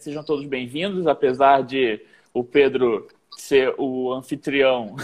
[0.00, 2.00] sejam todos bem-vindos, apesar de
[2.32, 3.06] o Pedro
[3.36, 4.96] ser o anfitrião.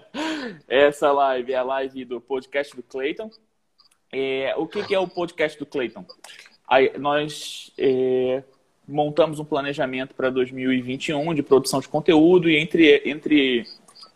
[0.68, 3.30] Essa live é a live do podcast do Clayton.
[4.12, 6.04] É, o que, que, é o podcast do Clayton?
[6.68, 8.42] Aí, nós é,
[8.86, 13.66] montamos um planejamento para 2021 de produção de conteúdo e entre, entre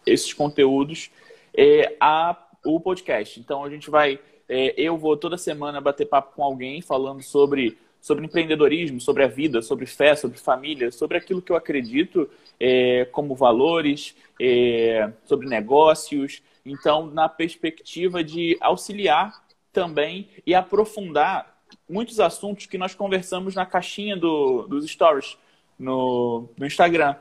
[0.07, 1.11] esses conteúdos
[1.57, 3.41] é, a, o podcast.
[3.41, 7.79] Então a gente vai, é, eu vou toda semana bater papo com alguém falando sobre
[8.01, 13.05] sobre empreendedorismo, sobre a vida, sobre fé, sobre família, sobre aquilo que eu acredito é,
[13.07, 16.43] como valores, é, sobre negócios.
[16.65, 24.17] Então, na perspectiva de auxiliar também e aprofundar muitos assuntos que nós conversamos na caixinha
[24.17, 25.37] do, dos stories
[25.79, 27.17] no, no Instagram.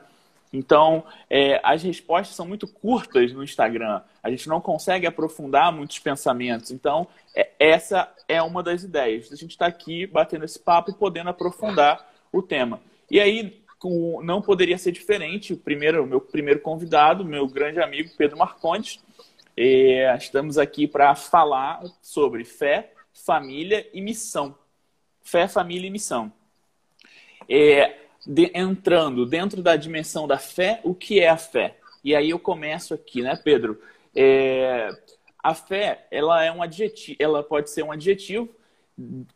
[0.51, 4.01] Então, é, as respostas são muito curtas no Instagram.
[4.21, 6.71] A gente não consegue aprofundar muitos pensamentos.
[6.71, 9.31] Então, é, essa é uma das ideias.
[9.31, 12.81] A gente está aqui batendo esse papo e podendo aprofundar o tema.
[13.11, 15.53] E aí, com, não poderia ser diferente.
[15.53, 18.99] O primeiro, meu primeiro convidado, meu grande amigo Pedro Marcondes.
[19.55, 24.55] É, estamos aqui para falar sobre fé, família e missão.
[25.21, 26.31] Fé, família e missão.
[27.47, 31.77] É, de, entrando dentro da dimensão da fé, o que é a fé?
[32.03, 33.81] E aí eu começo aqui, né, Pedro?
[34.15, 34.89] É,
[35.41, 38.49] a fé, ela é um adjetivo, ela pode ser um adjetivo.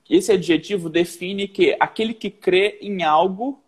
[0.09, 3.61] Esse adjetivo define que aquele que crê em algo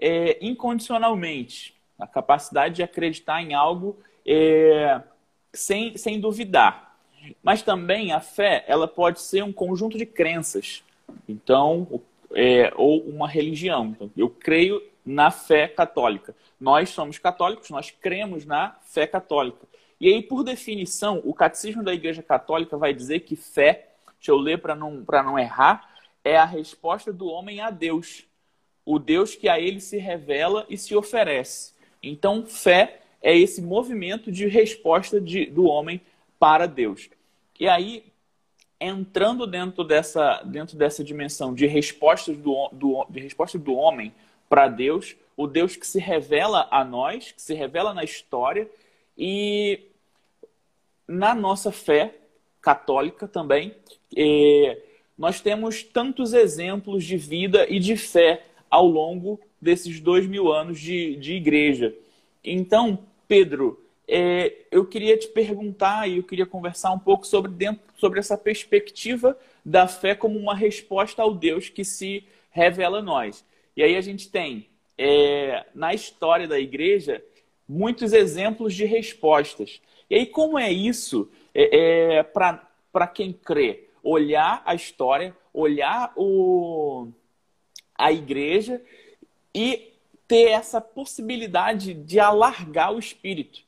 [0.00, 5.00] é, incondicionalmente, a capacidade de acreditar em algo é,
[5.52, 6.96] sem, sem duvidar.
[7.42, 10.84] Mas também a fé, ela pode ser um conjunto de crenças.
[11.28, 12.00] Então,
[12.34, 13.86] é, ou uma religião.
[13.86, 16.34] Então, eu creio na fé católica.
[16.60, 19.66] Nós somos católicos, nós cremos na fé católica.
[20.00, 24.36] E aí, por definição, o catecismo da Igreja Católica vai dizer que fé, deixa eu
[24.36, 25.90] ler para não, não errar,
[26.22, 28.24] é a resposta do homem a Deus.
[28.84, 31.72] O Deus que a ele se revela e se oferece.
[32.02, 36.00] Então, fé é esse movimento de resposta de, do homem
[36.38, 37.10] para Deus.
[37.58, 38.07] E aí,
[38.80, 44.14] entrando dentro dessa, dentro dessa dimensão de respostas do, do, de resposta do homem
[44.48, 48.68] para Deus, o Deus que se revela a nós, que se revela na história
[49.16, 49.80] e
[51.06, 52.14] na nossa fé
[52.60, 53.74] católica também,
[54.16, 54.78] é,
[55.16, 60.78] nós temos tantos exemplos de vida e de fé ao longo desses dois mil anos
[60.78, 61.94] de, de igreja.
[62.44, 67.82] Então, Pedro, é, eu queria te perguntar e eu queria conversar um pouco sobre, dentro,
[67.98, 73.44] sobre essa perspectiva da fé como uma resposta ao Deus que se revela a nós.
[73.76, 77.22] E aí a gente tem, é, na história da igreja,
[77.68, 79.80] muitos exemplos de respostas.
[80.08, 83.88] E aí, como é isso é, é para quem crê?
[84.02, 87.08] Olhar a história, olhar o,
[87.94, 88.80] a igreja
[89.54, 89.92] e
[90.26, 93.67] ter essa possibilidade de alargar o espírito.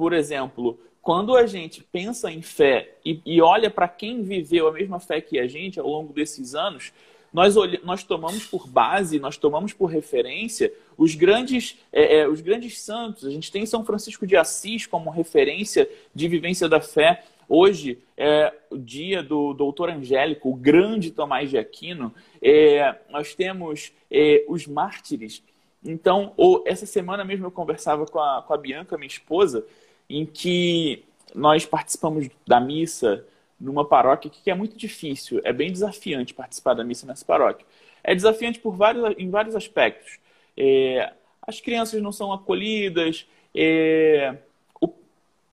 [0.00, 4.72] Por exemplo, quando a gente pensa em fé e, e olha para quem viveu a
[4.72, 6.90] mesma fé que a gente ao longo desses anos,
[7.30, 12.80] nós, nós tomamos por base, nós tomamos por referência os grandes, é, é, os grandes
[12.80, 13.26] santos.
[13.26, 17.22] A gente tem São Francisco de Assis como referência de vivência da fé.
[17.46, 22.14] Hoje é o dia do doutor Angélico, o grande Tomás de Aquino.
[22.40, 25.42] É, nós temos é, os mártires.
[25.84, 29.66] Então, ou, essa semana mesmo eu conversava com a, com a Bianca, minha esposa,
[30.10, 31.04] em que
[31.34, 33.24] nós participamos da missa
[33.58, 37.64] numa paróquia que é muito difícil, é bem desafiante participar da missa nessa paróquia.
[38.02, 40.18] É desafiante por vários, em vários aspectos.
[40.56, 41.12] É,
[41.42, 44.36] as crianças não são acolhidas, é,
[44.80, 44.92] o,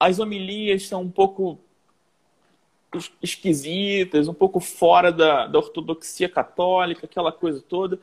[0.00, 1.58] as homilias são um pouco
[3.22, 8.00] esquisitas, um pouco fora da, da ortodoxia católica, aquela coisa toda.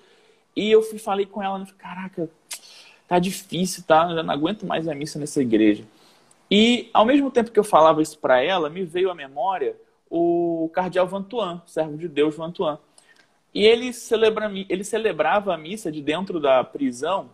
[0.55, 2.29] E eu fui, falei com ela, falei, caraca,
[3.07, 4.07] tá difícil, tá?
[4.09, 5.83] Eu não aguento mais a missa nessa igreja.
[6.49, 9.75] E, ao mesmo tempo que eu falava isso para ela, me veio à memória
[10.09, 12.79] o cardeal Vantuan, servo de Deus Vantuan.
[13.53, 17.29] E ele, celebra, ele celebrava a missa de dentro da prisão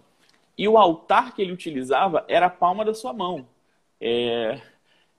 [0.58, 3.48] e o altar que ele utilizava era a palma da sua mão.
[4.00, 4.62] É,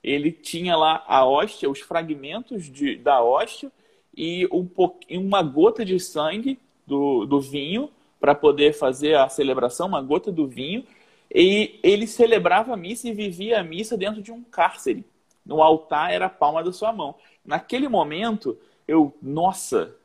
[0.03, 3.71] ele tinha lá a hóstia, os fragmentos de, da hóstia
[4.15, 4.67] e um,
[5.09, 10.47] uma gota de sangue do, do vinho para poder fazer a celebração, uma gota do
[10.47, 10.85] vinho
[11.33, 15.05] e ele celebrava a missa e vivia a missa dentro de um cárcere.
[15.45, 17.15] No altar era a palma da sua mão.
[17.43, 18.57] Naquele momento,
[18.87, 19.95] eu, nossa,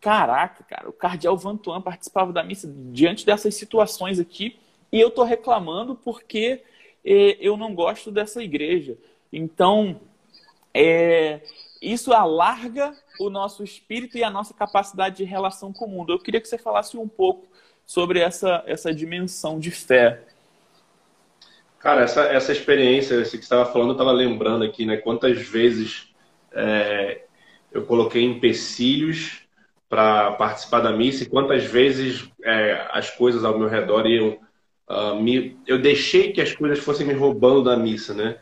[0.00, 4.58] caraca, cara, o cardeal Vantuan participava da missa diante dessas situações aqui
[4.90, 6.62] e eu tô reclamando porque
[7.04, 8.96] eh, eu não gosto dessa igreja.
[9.32, 10.00] Então,
[10.72, 11.40] é,
[11.80, 16.12] isso alarga o nosso espírito e a nossa capacidade de relação com o mundo.
[16.12, 17.46] Eu queria que você falasse um pouco
[17.86, 20.22] sobre essa, essa dimensão de fé.
[21.84, 24.96] Cara, essa, essa experiência, esse que você estava falando, eu estava lembrando aqui, né?
[24.96, 26.08] Quantas vezes
[26.50, 27.24] é,
[27.70, 29.42] eu coloquei empecilhos
[29.86, 34.38] para participar da missa e quantas vezes é, as coisas ao meu redor iam.
[34.88, 38.38] Uh, me, eu deixei que as coisas fossem me roubando da missa, né?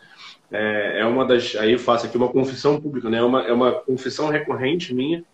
[0.53, 1.57] É, é, uma das.
[1.57, 3.19] Aí eu faço aqui uma confissão pública, né?
[3.19, 5.25] É uma, é uma confissão recorrente minha.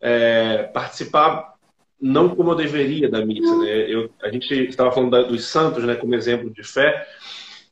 [0.00, 1.56] É, participar
[2.00, 3.68] não como eu deveria da missa, né?
[3.86, 5.94] Eu, a gente estava falando da, dos santos, né?
[5.94, 7.06] Como exemplo de fé.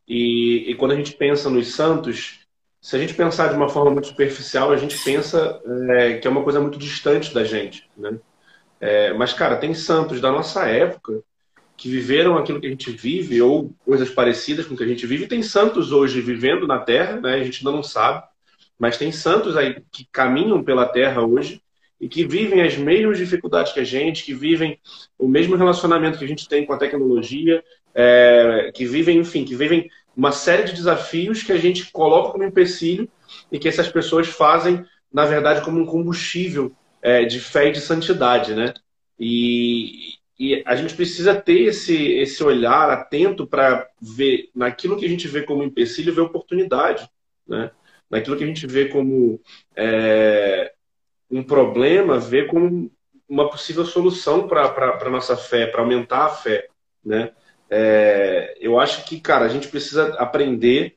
[0.08, 2.40] E, e, quando a gente pensa nos santos,
[2.80, 5.60] se a gente pensar de uma forma muito superficial, a gente pensa
[5.90, 8.18] é, que é uma coisa muito distante da gente, né?
[8.80, 11.22] É, mas, cara, tem santos da nossa época
[11.76, 15.06] que viveram aquilo que a gente vive ou coisas parecidas com o que a gente
[15.06, 15.28] vive.
[15.28, 17.34] Tem santos hoje vivendo na Terra, né?
[17.34, 18.26] A gente ainda não sabe,
[18.78, 21.62] mas tem santos aí que caminham pela Terra hoje
[22.00, 24.78] e que vivem as mesmas dificuldades que a gente, que vivem
[25.18, 27.62] o mesmo relacionamento que a gente tem com a tecnologia,
[27.94, 32.44] é, que vivem, enfim, que vivem uma série de desafios que a gente coloca como
[32.44, 33.08] empecilho
[33.52, 37.80] e que essas pessoas fazem, na verdade, como um combustível é, de fé e de
[37.80, 38.74] santidade, né?
[39.18, 45.08] E, e a gente precisa ter esse, esse olhar atento para ver naquilo que a
[45.08, 47.08] gente vê como empecilho, ver oportunidade,
[47.46, 47.70] né?
[48.10, 49.40] Naquilo que a gente vê como
[49.76, 50.72] é,
[51.30, 52.90] um problema, ver como
[53.28, 56.68] uma possível solução para a nossa fé, para aumentar a fé,
[57.04, 57.32] né?
[57.70, 60.96] É, eu acho que, cara, a gente precisa aprender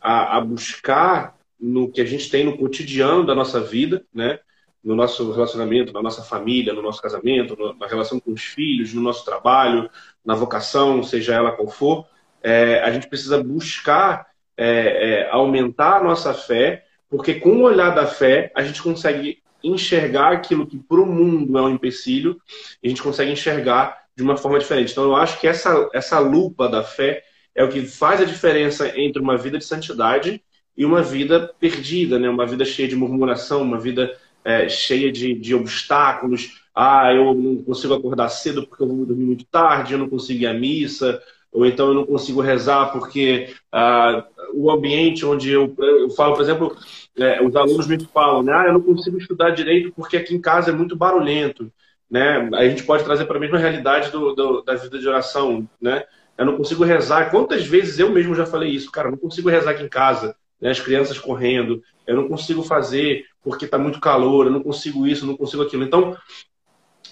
[0.00, 4.38] a, a, buscar no que a gente tem no cotidiano da nossa vida, né?
[4.82, 8.92] No nosso relacionamento, na nossa família, no nosso casamento, no, na relação com os filhos,
[8.92, 9.88] no nosso trabalho,
[10.24, 12.06] na vocação, seja ela qual for.
[12.42, 14.26] É, a gente precisa buscar
[14.56, 19.42] é, é aumentar a nossa fé, porque com o olhar da fé a gente consegue
[19.62, 22.40] enxergar aquilo que para o mundo é um empecilho,
[22.84, 24.92] a gente consegue enxergar de uma forma diferente.
[24.92, 27.22] Então, eu acho que essa, essa lupa da fé
[27.54, 30.42] é o que faz a diferença entre uma vida de santidade
[30.76, 32.28] e uma vida perdida, né?
[32.28, 36.60] uma vida cheia de murmuração, uma vida é, cheia de, de obstáculos.
[36.74, 40.42] Ah, eu não consigo acordar cedo porque eu vou dormir muito tarde, eu não consigo
[40.42, 41.22] ir à missa,
[41.52, 46.42] ou então eu não consigo rezar porque ah, o ambiente onde eu, eu falo, por
[46.42, 46.76] exemplo,
[47.18, 48.52] é, os alunos me falam, né?
[48.54, 51.70] ah, eu não consigo estudar direito porque aqui em casa é muito barulhento
[52.12, 52.46] né?
[52.52, 56.04] A gente pode trazer para a mesma realidade do, do, da vida de oração, né?
[56.36, 57.30] Eu não consigo rezar.
[57.30, 59.10] Quantas vezes eu mesmo já falei isso, cara?
[59.10, 60.70] Não consigo rezar aqui em casa, né?
[60.70, 65.24] As crianças correndo, eu não consigo fazer porque está muito calor, eu não consigo isso,
[65.24, 65.84] eu não consigo aquilo.
[65.84, 66.14] Então,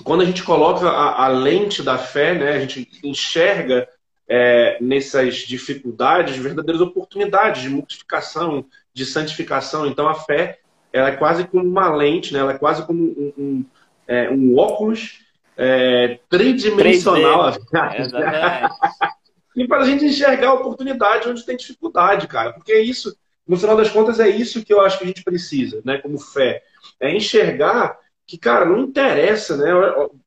[0.04, 2.50] quando a gente coloca a, a lente da fé, né?
[2.50, 3.88] A gente enxerga
[4.28, 9.86] é, nessas dificuldades verdadeiras oportunidades de multiplicação, de santificação.
[9.86, 10.58] Então, a fé
[10.92, 12.40] ela é quase como uma lente, né?
[12.40, 13.64] Ela é quase como um, um
[14.10, 15.20] é, um óculos
[15.56, 17.52] é, tridimensional.
[19.54, 22.52] e para a gente enxergar a oportunidade onde tem dificuldade, cara.
[22.52, 23.16] Porque é isso,
[23.46, 25.98] no final das contas, é isso que eu acho que a gente precisa, né?
[25.98, 26.64] Como fé.
[26.98, 27.96] É enxergar
[28.26, 29.70] que, cara, não interessa, né?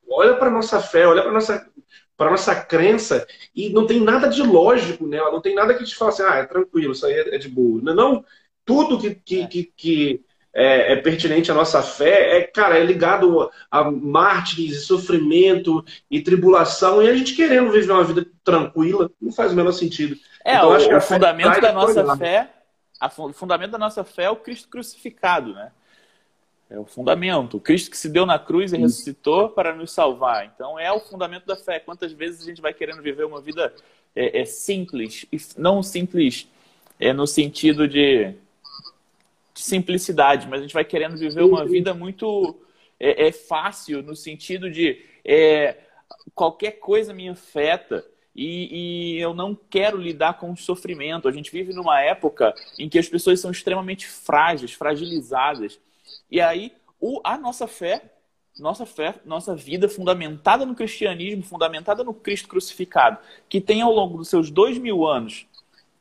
[0.08, 1.74] Olha para nossa fé, olha para nossa
[2.16, 3.26] para nossa crença
[3.56, 6.36] e não tem nada de lógico nela, não tem nada que te fala assim, ah,
[6.36, 7.80] é tranquilo, isso aí é, de boa.
[7.82, 8.24] Não, não
[8.64, 13.50] tudo que, que, que, que é, é, pertinente à nossa fé, é, cara, é ligado
[13.68, 19.52] a mártires, sofrimento e tribulação, e a gente querendo viver uma vida tranquila, não faz
[19.52, 20.16] o menor sentido.
[20.44, 22.50] É, então, o, acho que o fundamento da nossa fé,
[23.00, 25.72] a, o fundamento da nossa fé é o Cristo crucificado, né?
[26.70, 27.56] É o fundamento.
[27.56, 30.46] O Cristo que se deu na cruz e ressuscitou para nos salvar.
[30.46, 31.78] Então é o fundamento da fé.
[31.78, 33.72] Quantas vezes a gente vai querendo viver uma vida
[34.16, 36.48] é, é simples, não simples
[36.98, 38.34] é, no sentido de
[39.54, 42.60] de simplicidade, mas a gente vai querendo viver uma vida muito
[42.98, 45.76] é, é fácil no sentido de é,
[46.34, 51.28] qualquer coisa me afeta e, e, eu não quero lidar com o sofrimento.
[51.28, 55.78] A gente vive numa época em que as pessoas são extremamente frágeis, fragilizadas.
[56.28, 58.02] E aí o, a nossa fé,
[58.58, 63.18] nossa fé, nossa vida fundamentada no cristianismo, fundamentada no Cristo crucificado,
[63.48, 65.46] que tem ao longo dos seus dois mil anos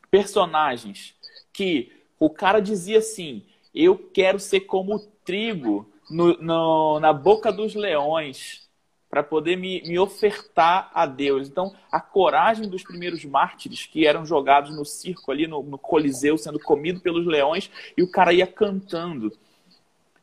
[0.09, 1.13] personagens
[1.51, 1.91] que
[2.25, 8.63] o cara dizia assim: Eu quero ser como trigo no, no, na boca dos leões
[9.09, 11.47] para poder me, me ofertar a Deus.
[11.47, 16.35] Então, a coragem dos primeiros mártires que eram jogados no circo ali no, no Coliseu,
[16.37, 19.31] sendo comido pelos leões, e o cara ia cantando.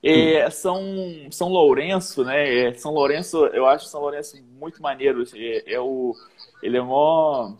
[0.02, 0.82] É, São,
[1.30, 2.68] São Lourenço, né?
[2.68, 5.22] É, São Lourenço, eu acho São Lourenço muito maneiro.
[5.34, 6.16] É, é o,
[6.62, 7.52] ele é mó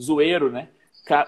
[0.00, 0.68] zoeiro, né?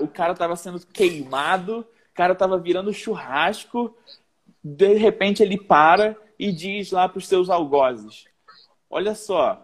[0.01, 1.85] O cara estava sendo queimado
[2.17, 3.95] cara tava virando churrasco,
[4.65, 8.25] de repente ele para e diz lá para os seus algozes:
[8.89, 9.63] Olha só,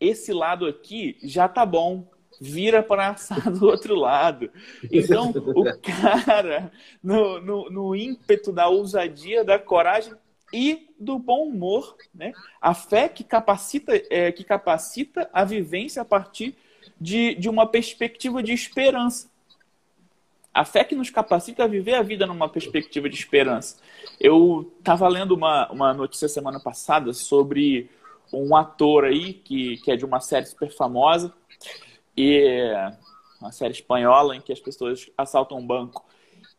[0.00, 2.06] esse lado aqui já tá bom,
[2.40, 4.50] vira para assar do outro lado.
[4.92, 6.70] Então, o cara,
[7.02, 10.12] no, no, no, ímpeto da ousadia, da coragem
[10.52, 12.32] e do bom humor, né?
[12.60, 16.54] a fé que capacita, é, que capacita a vivência a partir
[17.00, 19.28] de, de uma perspectiva de esperança.
[20.54, 23.76] A fé que nos capacita a viver a vida numa perspectiva de esperança.
[24.20, 27.90] Eu estava lendo uma, uma notícia semana passada sobre
[28.32, 31.34] um ator aí que, que é de uma série super famosa
[32.16, 32.72] e
[33.40, 36.04] uma série espanhola em que as pessoas assaltam um banco.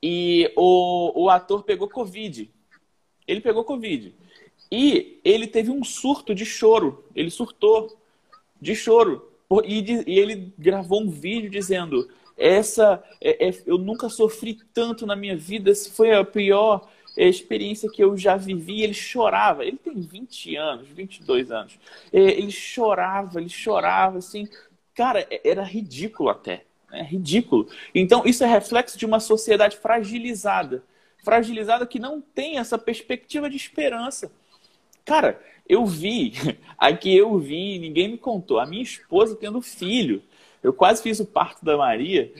[0.04, 2.52] E o, o ator pegou Covid.
[3.25, 4.14] Ele pegou Covid.
[4.70, 7.06] E ele teve um surto de choro.
[7.16, 7.98] Ele surtou
[8.62, 9.32] de choro.
[9.64, 15.15] E, e ele gravou um vídeo dizendo: Essa, é, é, eu nunca sofri tanto na
[15.15, 15.72] minha vida.
[15.72, 16.88] Essa foi a pior
[17.18, 18.82] experiência que eu já vivi.
[18.82, 19.65] Ele chorava.
[19.65, 21.80] Ele tem 20 anos, 22 anos.
[22.12, 24.48] É, ele chorava, ele chorava assim.
[24.94, 26.63] Cara, é, era ridículo até.
[26.92, 27.68] É ridículo.
[27.94, 30.84] Então, isso é reflexo de uma sociedade fragilizada.
[31.24, 34.32] Fragilizada que não tem essa perspectiva de esperança.
[35.04, 36.34] Cara, eu vi,
[36.77, 40.22] aqui eu vi, ninguém me contou, a minha esposa tendo filho.
[40.66, 42.32] Eu quase fiz o parto da Maria.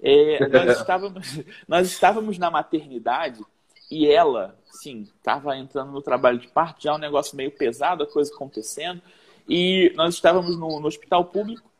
[0.00, 3.44] É, nós, estávamos, nós estávamos na maternidade
[3.90, 8.06] e ela, sim, estava entrando no trabalho de parto, já um negócio meio pesado, a
[8.06, 9.02] coisa acontecendo.
[9.48, 11.72] E nós estávamos no, no hospital público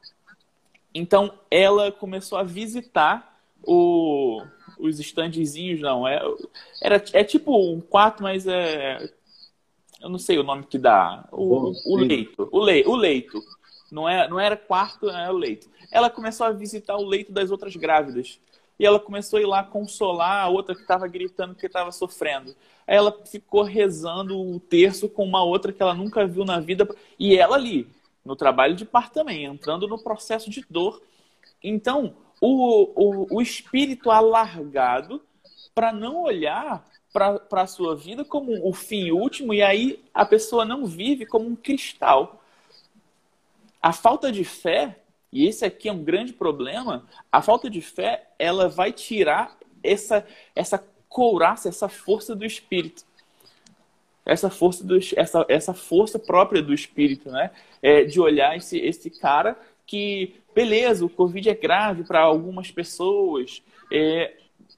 [0.94, 4.42] então ela começou a visitar o,
[4.78, 6.06] os estandezinhos, não.
[6.06, 6.20] É,
[6.82, 9.10] era, é tipo um quarto, mas é.
[10.00, 11.28] Eu não sei o nome que dá.
[11.30, 12.48] O, Bom, o leito.
[12.50, 13.40] O, le, o leito.
[13.92, 15.68] Não, é, não era quarto, era o leito.
[15.90, 18.40] Ela começou a visitar o leito das outras grávidas.
[18.78, 22.56] E ela começou a ir lá consolar a outra que estava gritando que estava sofrendo.
[22.86, 26.88] Aí ela ficou rezando o terço com uma outra que ela nunca viu na vida.
[27.18, 27.86] E ela ali,
[28.24, 31.02] no trabalho de parto também, entrando no processo de dor.
[31.62, 35.22] Então, o, o, o espírito alargado
[35.74, 40.64] para não olhar para a sua vida como o fim último, e aí a pessoa
[40.64, 42.41] não vive como um cristal.
[43.82, 44.96] A falta de fé,
[45.32, 50.24] e esse aqui é um grande problema, a falta de fé, ela vai tirar essa,
[50.54, 53.04] essa couraça, essa força do espírito
[54.24, 57.50] essa força do, essa, essa força própria do espírito, né?
[57.82, 63.62] É, de olhar esse, esse cara que, beleza, o Covid é grave para algumas pessoas,
[63.90, 64.32] é,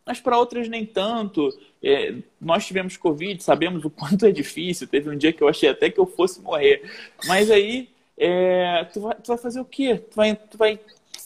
[0.07, 1.51] mas para outras nem tanto.
[1.83, 4.89] É, nós tivemos Covid, sabemos o quanto é difícil.
[4.89, 6.83] Teve um dia que eu achei até que eu fosse morrer.
[7.27, 9.99] Mas aí, é, tu, vai, tu vai fazer o quê?
[9.99, 10.81] Tu vai, tu vai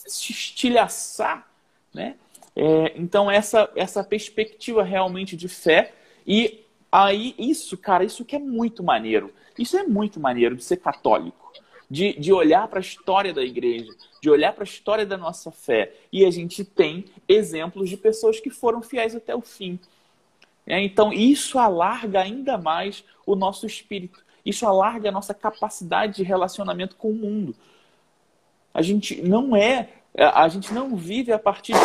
[0.05, 1.47] estilhaçar,
[1.93, 2.15] né?
[2.55, 5.93] É, então, essa, essa perspectiva realmente de fé
[6.25, 9.31] e Aí, isso, cara, isso que é muito maneiro.
[9.57, 11.51] Isso é muito maneiro de ser católico.
[11.89, 13.91] De, de olhar para a história da igreja,
[14.21, 15.93] de olhar para a história da nossa fé.
[16.11, 19.79] E a gente tem exemplos de pessoas que foram fiéis até o fim.
[20.67, 24.23] É, então, isso alarga ainda mais o nosso espírito.
[24.45, 27.55] Isso alarga a nossa capacidade de relacionamento com o mundo.
[28.73, 31.79] A gente não é, a gente não vive a partir de.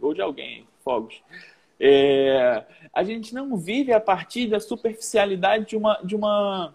[0.00, 1.22] Ou de alguém, fogos.
[1.78, 6.74] É, a gente não vive a partir da superficialidade de, uma, de, uma,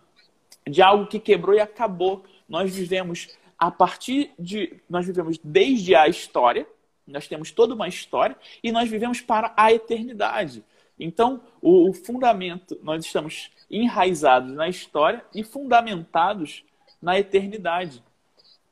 [0.67, 2.23] de algo que quebrou e acabou.
[2.47, 4.79] Nós vivemos a partir de.
[4.89, 6.67] Nós vivemos desde a história,
[7.07, 10.63] nós temos toda uma história, e nós vivemos para a eternidade.
[11.03, 16.63] Então, o, o fundamento, nós estamos enraizados na história e fundamentados
[17.01, 18.03] na eternidade,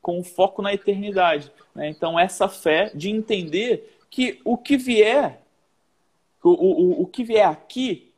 [0.00, 1.50] com foco na eternidade.
[1.74, 1.88] Né?
[1.88, 5.40] Então, essa fé de entender que o que vier
[6.42, 8.12] o, o, o que vier aqui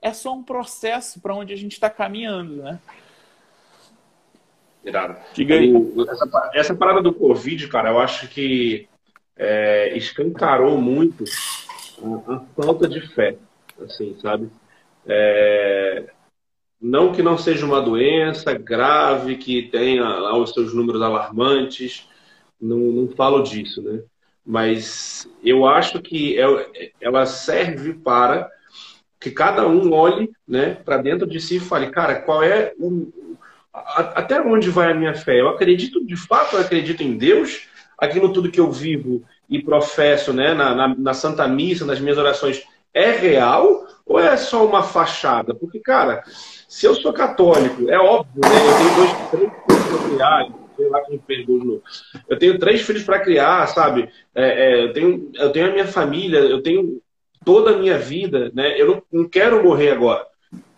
[0.00, 2.78] é só um processo para onde a gente está caminhando, né?
[4.84, 5.18] Irado.
[5.34, 5.72] Diga aí.
[6.08, 8.88] Essa, essa, parada do Covid, cara, eu acho que
[9.36, 11.24] é, escancarou muito
[12.26, 13.36] a, falta de fé,
[13.80, 14.50] assim, sabe?
[15.06, 16.10] É,
[16.80, 22.08] não que não seja uma doença grave, que tenha lá os seus números alarmantes,
[22.60, 24.02] não, não falo disso, né?
[24.48, 28.50] mas eu acho que é, ela serve para
[29.20, 33.12] que cada um olhe né, para dentro de si e fale, cara, qual é o,
[33.74, 35.38] até onde vai a minha fé?
[35.38, 40.32] Eu acredito, de fato, eu acredito em Deus, aquilo tudo que eu vivo e professo
[40.32, 42.62] né, na, na, na Santa Missa, nas minhas orações,
[42.92, 45.54] é real ou é só uma fachada?
[45.54, 48.48] Porque, cara, se eu sou católico, é óbvio, né?
[48.50, 51.46] Eu tenho dois, três familiares, sei lá quem fez.
[52.28, 54.10] Eu tenho três filhos para criar, sabe?
[54.34, 57.00] É, é, eu, tenho, eu tenho a minha família, eu tenho
[57.44, 58.80] toda a minha vida, né?
[58.80, 60.26] Eu não, não quero morrer agora,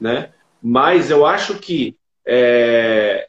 [0.01, 0.31] né?
[0.63, 1.97] Mas eu acho que
[2.27, 3.27] é,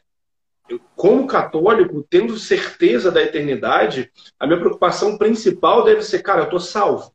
[0.96, 6.60] como católico, tendo certeza da eternidade, a minha preocupação principal deve ser, cara, eu estou
[6.60, 7.12] salvo,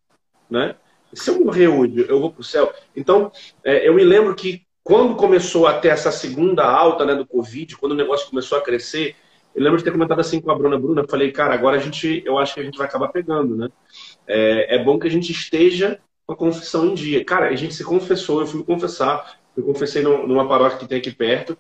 [0.50, 0.76] né?
[1.14, 2.72] Se eu morrer hoje, eu vou para o céu.
[2.96, 3.32] Então,
[3.64, 7.78] é, eu me lembro que quando começou a ter essa segunda alta né, do Covid,
[7.78, 9.16] quando o negócio começou a crescer,
[9.56, 12.22] eu lembro de ter comentado assim com a Bruna Bruna, falei, cara, agora a gente,
[12.26, 13.70] eu acho que a gente vai acabar pegando, né?
[14.28, 17.26] É, é bom que a gente esteja com a confissão em dia.
[17.26, 21.00] Cara, a gente se confessou, eu fui me confessar, eu confessei numa paróquia que tem
[21.00, 21.58] aqui perto.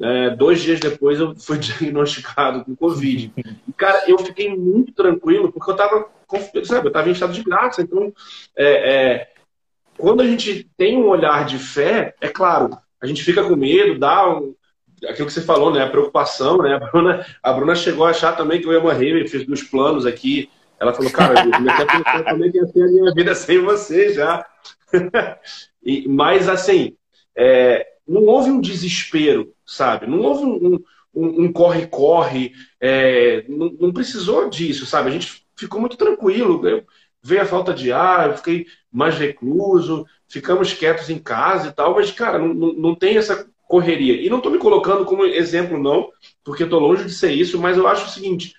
[0.00, 3.32] É, dois dias depois eu fui diagnosticado com Covid.
[3.36, 6.06] E, cara, eu fiquei muito tranquilo, porque eu estava
[6.64, 7.82] sabe, eu estava em estado de graça.
[7.82, 8.12] Então,
[8.56, 9.28] é, é,
[9.96, 13.98] quando a gente tem um olhar de fé, é claro, a gente fica com medo,
[13.98, 14.54] dá um,
[15.08, 15.82] aquilo que você falou, né?
[15.82, 16.74] A preocupação, né?
[16.74, 20.04] A Bruna, a Bruna chegou a achar também que eu ia morrer, fez meus planos
[20.06, 20.50] aqui.
[20.80, 23.60] Ela falou, cara, eu comecei a pensar também que ia ser a minha vida sem
[23.60, 24.46] você já.
[25.82, 26.96] e, mas, assim,
[27.36, 30.06] é, não houve um desespero, sabe?
[30.06, 30.82] Não houve
[31.14, 35.08] um corre-corre, um, um é, não, não, precisou disso, sabe?
[35.08, 36.66] A gente ficou muito tranquilo.
[36.66, 36.84] Eu,
[37.22, 41.94] veio a falta de ar, eu fiquei mais recluso, ficamos quietos em casa e tal,
[41.94, 44.20] mas, cara, não, não, não tem essa correria.
[44.22, 46.10] E não estou me colocando como exemplo, não,
[46.42, 48.54] porque estou longe de ser isso, mas eu acho o seguinte: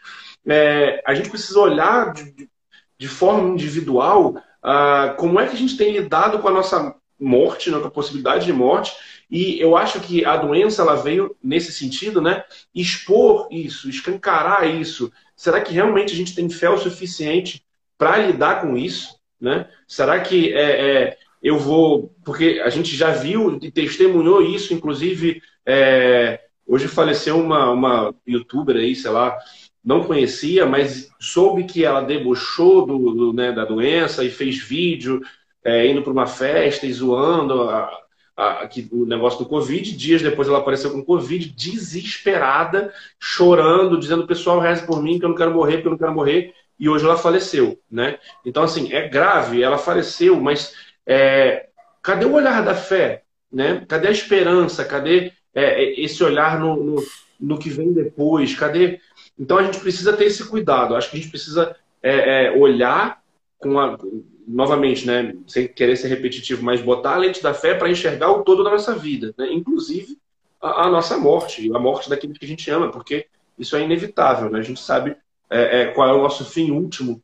[0.46, 2.50] é, a gente precisa olhar de,
[2.98, 7.70] de forma individual ah, como é que a gente tem lidado com a nossa morte,
[7.70, 8.94] né, com a possibilidade de morte.
[9.30, 12.44] E eu acho que a doença ela veio nesse sentido, né?
[12.74, 15.12] Expor isso, escancarar isso.
[15.36, 17.64] Será que realmente a gente tem fé o suficiente
[17.98, 19.20] para lidar com isso?
[19.40, 19.70] Né?
[19.88, 22.14] Será que é, é, eu vou.
[22.26, 25.42] Porque a gente já viu e testemunhou isso, inclusive.
[25.66, 29.38] É, hoje faleceu uma, uma youtuber aí, sei lá,
[29.84, 35.22] não conhecia, mas soube que ela debochou do, do né, da doença e fez vídeo
[35.63, 37.89] é, indo para uma festa e zoando a,
[38.36, 39.96] a, a, o negócio do Covid.
[39.96, 45.30] Dias depois ela apareceu com Covid, desesperada, chorando, dizendo: pessoal, reze por mim, que eu
[45.30, 46.54] não quero morrer, que eu não quero morrer.
[46.80, 48.17] E hoje ela faleceu, né?
[48.45, 50.74] Então, assim, é grave, ela faleceu, mas
[51.06, 51.67] é,
[52.02, 53.24] cadê o olhar da fé?
[53.52, 53.84] Né?
[53.88, 54.86] Cadê a esperança?
[54.86, 57.04] Cadê é, esse olhar no, no,
[57.39, 58.56] no, que vem depois?
[58.56, 59.02] Cadê?
[59.38, 60.95] Então a gente precisa ter esse cuidado.
[60.95, 63.22] Acho que a gente precisa é, é olhar
[63.58, 63.98] com a,
[64.50, 68.44] novamente, né, sem querer ser repetitivo, mas botar a lente da fé para enxergar o
[68.44, 69.48] todo da nossa vida, né?
[69.52, 70.18] inclusive
[70.60, 73.28] a, a, nossa morte, a morte daquilo que a gente ama, porque
[73.60, 74.58] isso é inevitável, né?
[74.60, 75.16] a gente sabe
[75.52, 77.22] é, é, qual é o nosso fim último.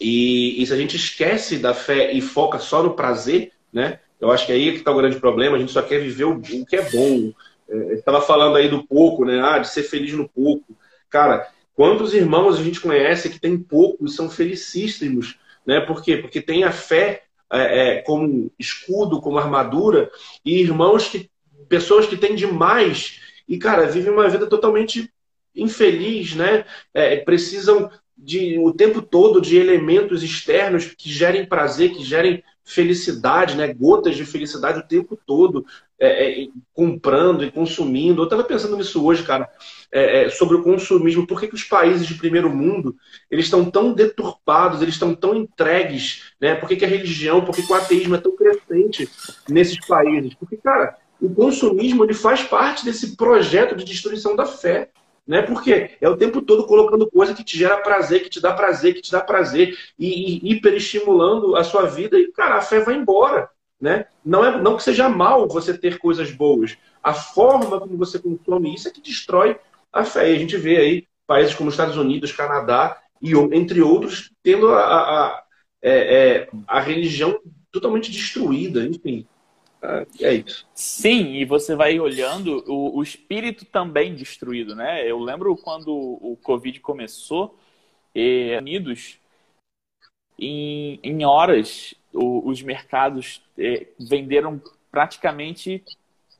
[0.00, 4.00] E, e, se a gente esquece da fé e foca só no prazer, né?
[4.18, 5.56] Eu acho que é aí que está o grande problema.
[5.56, 7.32] A gente só quer viver o, o que é bom.
[7.68, 9.40] É, estava falando aí do pouco, né?
[9.40, 10.74] Ah, de ser feliz no pouco.
[11.10, 15.38] Cara, quantos irmãos a gente conhece que tem pouco e são felicíssimos
[15.70, 15.80] né?
[15.80, 16.16] Por quê?
[16.16, 20.10] Porque tem a fé é, é, como escudo, como armadura,
[20.44, 21.30] e irmãos que.
[21.68, 25.08] pessoas que têm demais e, cara, vivem uma vida totalmente
[25.54, 26.64] infeliz, né?
[26.92, 33.56] É, precisam de o tempo todo de elementos externos que gerem prazer, que gerem felicidade,
[33.56, 33.72] né?
[33.72, 35.64] Gotas de felicidade o tempo todo,
[35.98, 38.22] é, é, comprando e consumindo.
[38.22, 39.48] Eu estava pensando nisso hoje, cara,
[39.92, 41.26] é, é, sobre o consumismo.
[41.26, 42.96] Por que, que os países de primeiro mundo
[43.30, 46.54] eles estão tão deturpados, eles estão tão entregues, né?
[46.54, 49.08] Por que, que a religião, por que, que o ateísmo é tão crescente
[49.48, 50.34] nesses países?
[50.34, 54.90] Porque, cara, o consumismo ele faz parte desse projeto de destruição da fé.
[55.30, 55.42] Né?
[55.42, 58.94] Porque é o tempo todo colocando coisa que te gera prazer, que te dá prazer,
[58.94, 62.96] que te dá prazer, e, e hiperestimulando a sua vida, e, cara, a fé vai
[62.96, 63.48] embora.
[63.80, 64.06] Né?
[64.24, 66.76] Não, é, não que seja mal você ter coisas boas.
[67.00, 69.56] A forma como você consome isso é que destrói
[69.92, 70.32] a fé.
[70.32, 74.80] E a gente vê aí países como Estados Unidos, Canadá, e entre outros, tendo a,
[74.80, 75.42] a, a,
[75.80, 77.38] é, é, a religião
[77.70, 79.24] totalmente destruída, enfim.
[79.82, 80.66] Ah, é isso.
[80.74, 85.10] Sim, e você vai olhando o, o, espírito também destruído, né?
[85.10, 87.58] Eu lembro quando o Covid começou,
[88.14, 89.18] e Unidos,
[90.38, 95.82] em, em horas, o, os mercados eh, venderam praticamente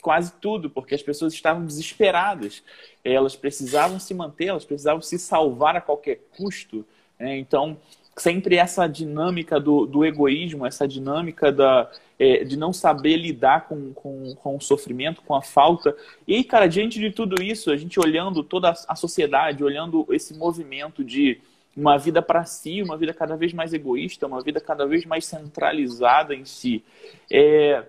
[0.03, 2.63] quase tudo, porque as pessoas estavam desesperadas.
[3.05, 6.85] Elas precisavam se manter, elas precisavam se salvar a qualquer custo.
[7.19, 7.39] Né?
[7.39, 7.79] Então,
[8.17, 13.95] sempre essa dinâmica do, do egoísmo, essa dinâmica da, é, de não saber lidar com,
[13.95, 15.97] com, com o sofrimento, com a falta.
[16.29, 20.35] E aí, cara, diante de tudo isso, a gente olhando toda a sociedade, olhando esse
[20.35, 21.41] movimento de
[21.75, 25.25] uma vida para si, uma vida cada vez mais egoísta, uma vida cada vez mais
[25.25, 26.85] centralizada em si.
[27.33, 27.85] É,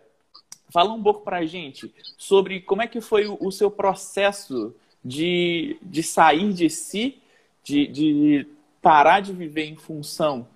[0.69, 4.73] fala um pouco para a gente sobre como é que foi o, o seu processo
[5.03, 7.17] de, de sair de si,
[7.65, 8.47] de, de
[8.81, 10.47] parar de viver em função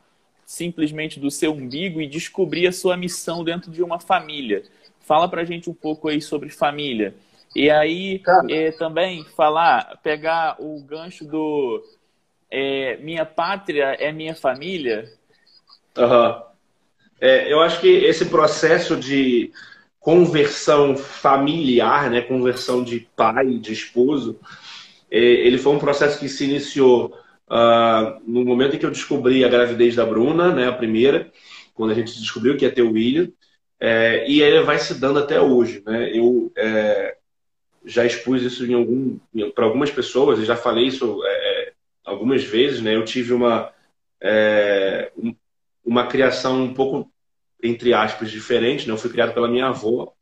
[0.46, 4.64] simplesmente do seu umbigo e descobrir a sua missão dentro de uma família.
[5.00, 7.16] Fala pra gente um pouco aí sobre família.
[7.56, 11.84] E aí é, também falar, pegar o gancho do
[12.52, 15.12] é, minha pátria é minha família.
[15.98, 16.42] Uhum.
[17.20, 19.52] É, eu acho que esse processo de
[20.00, 24.40] conversão familiar, né, conversão de pai, de esposo,
[25.10, 27.18] é, ele foi um processo que se iniciou
[27.50, 31.32] uh, no momento em que eu descobri a gravidez da Bruna, né, a primeira,
[31.74, 33.32] quando a gente descobriu que ia ter o William,
[33.80, 35.84] é, e ele vai se dando até hoje.
[35.86, 36.18] Né?
[36.18, 37.18] Eu é,
[37.86, 39.20] já expus isso em algum,
[39.54, 42.82] para algumas pessoas, e já falei isso é, algumas vezes.
[42.82, 42.96] Né?
[42.96, 43.72] Eu tive uma,
[44.22, 45.12] é,
[45.86, 47.12] uma criação um pouco,
[47.62, 48.88] entre aspas, diferente.
[48.88, 48.94] Né?
[48.94, 50.14] Eu fui criado pela minha avó.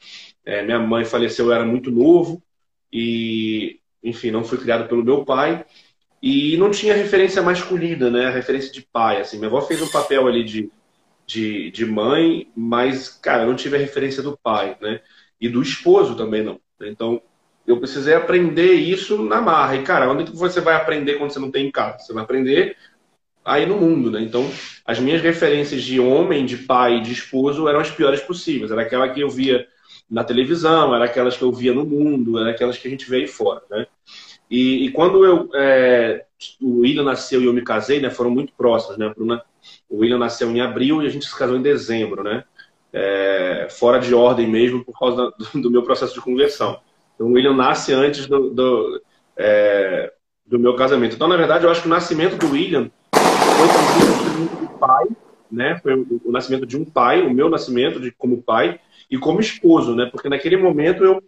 [0.45, 2.43] É, minha mãe faleceu, eu era muito novo,
[2.91, 5.65] e, enfim, não fui criado pelo meu pai.
[6.23, 8.31] E não tinha referência masculina, né?
[8.31, 9.21] referência de pai.
[9.21, 9.37] Assim.
[9.37, 10.71] Minha avó fez um papel ali de
[11.25, 15.01] de, de mãe, mas, cara, não tive a referência do pai, né?
[15.39, 16.59] E do esposo também não.
[16.81, 17.21] Então,
[17.65, 19.75] eu precisei aprender isso na marra.
[19.75, 21.99] E, cara, onde que você vai aprender quando você não tem em casa?
[21.99, 22.77] Você vai aprender
[23.43, 24.21] aí no mundo, né?
[24.21, 24.49] Então,
[24.85, 28.71] as minhas referências de homem, de pai, de esposo eram as piores possíveis.
[28.71, 29.67] Era aquela que eu via
[30.09, 33.17] na televisão, era aquelas que eu via no mundo, era aquelas que a gente vê
[33.17, 33.87] aí fora, né?
[34.53, 36.25] E, e quando eu, é,
[36.61, 38.11] o William nasceu e eu me casei, né?
[38.11, 39.11] Foram muito próximos, né?
[39.17, 39.43] Bruna
[39.89, 42.43] o William nasceu em abril e a gente se casou em dezembro, né?
[42.93, 46.79] É, fora de ordem mesmo por causa do, do, meu processo de conversão.
[47.15, 49.01] Então, o William nasce antes do, do,
[49.35, 50.13] é,
[50.45, 51.15] do, meu casamento.
[51.15, 55.07] Então, na verdade, eu acho que o nascimento do William foi do pai,
[55.51, 55.79] né?
[55.81, 59.39] Foi o, o, nascimento de um pai, o meu nascimento de, como pai e como
[59.39, 60.07] esposo, né?
[60.11, 61.23] Porque naquele momento eu,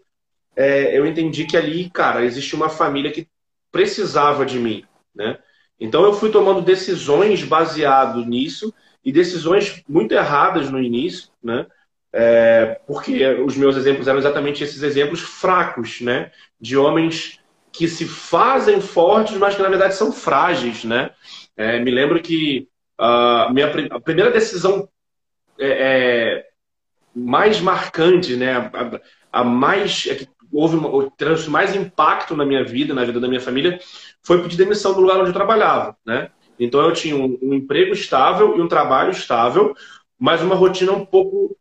[0.56, 3.28] é, eu entendi que ali, cara, existe uma família que
[3.72, 5.38] precisava de mim, né?
[5.80, 11.66] Então eu fui tomando decisões baseado nisso e decisões muito erradas no início, né?
[12.14, 16.32] É, porque os meus exemplos eram exatamente esses exemplos fracos, né?
[16.60, 17.40] De homens
[17.74, 21.12] que se fazem fortes, mas que na verdade são frágeis, né?
[21.58, 24.88] É, me lembro que a minha a primeira decisão
[25.60, 26.46] é, é,
[27.14, 28.56] mais marcante, né?
[28.56, 33.20] A, a mais é que houve uma, trouxe mais impacto na minha vida, na vida
[33.20, 33.80] da minha família,
[34.24, 36.30] foi pedir demissão do lugar onde eu trabalhava, né?
[36.60, 39.76] Então eu tinha um, um emprego estável e um trabalho estável,
[40.18, 41.56] mas uma rotina um pouco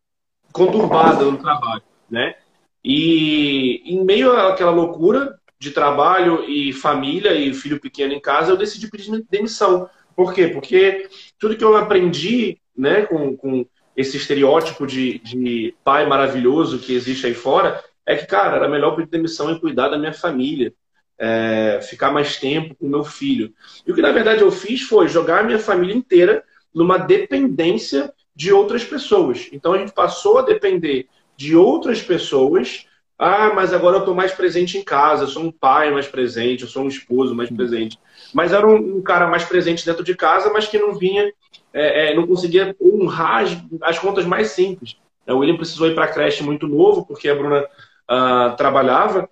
[0.53, 2.37] conturbada no trabalho, né?
[2.85, 8.57] E em meio àquela loucura de trabalho e família e filho pequeno em casa, eu
[8.57, 9.89] decidi pedir demissão.
[10.15, 10.49] Por quê?
[10.49, 16.95] Porque tudo que eu aprendi, né, com, com esse estereótipo de, de pai maravilhoso que
[16.95, 20.73] existe aí fora, é que, cara, era melhor pedir demissão e cuidar da minha família
[21.19, 23.53] é, ficar mais tempo com meu filho.
[23.87, 28.13] E o que na verdade eu fiz foi jogar a minha família inteira numa dependência
[28.35, 29.49] de outras pessoas.
[29.53, 32.87] Então a gente passou a depender de outras pessoas.
[33.17, 36.63] Ah, mas agora eu estou mais presente em casa, eu sou um pai mais presente,
[36.63, 37.97] eu sou um esposo mais presente.
[38.33, 41.33] Mas era um, um cara mais presente dentro de casa, mas que não vinha,
[41.73, 44.97] é, é, não conseguia honrar as, as, contas mais simples.
[45.29, 47.65] O William precisou ir para a creche muito novo, porque a Bruna
[48.11, 49.29] uh, trabalhava,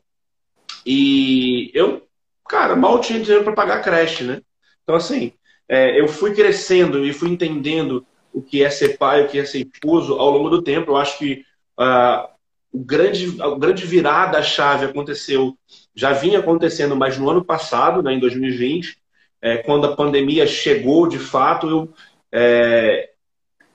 [0.85, 2.07] e eu,
[2.49, 4.41] cara, mal tinha dinheiro para pagar a creche, né?
[4.83, 5.33] Então, assim,
[5.69, 9.45] é, eu fui crescendo e fui entendendo o que é ser pai, o que é
[9.45, 10.91] ser esposo ao longo do tempo.
[10.91, 11.45] Eu acho que
[11.79, 12.29] uh,
[12.73, 15.57] o grande, a grande virada chave aconteceu,
[15.95, 18.97] já vinha acontecendo, mas no ano passado, né, em 2020,
[19.41, 21.95] é, quando a pandemia chegou de fato, eu,
[22.33, 23.11] é,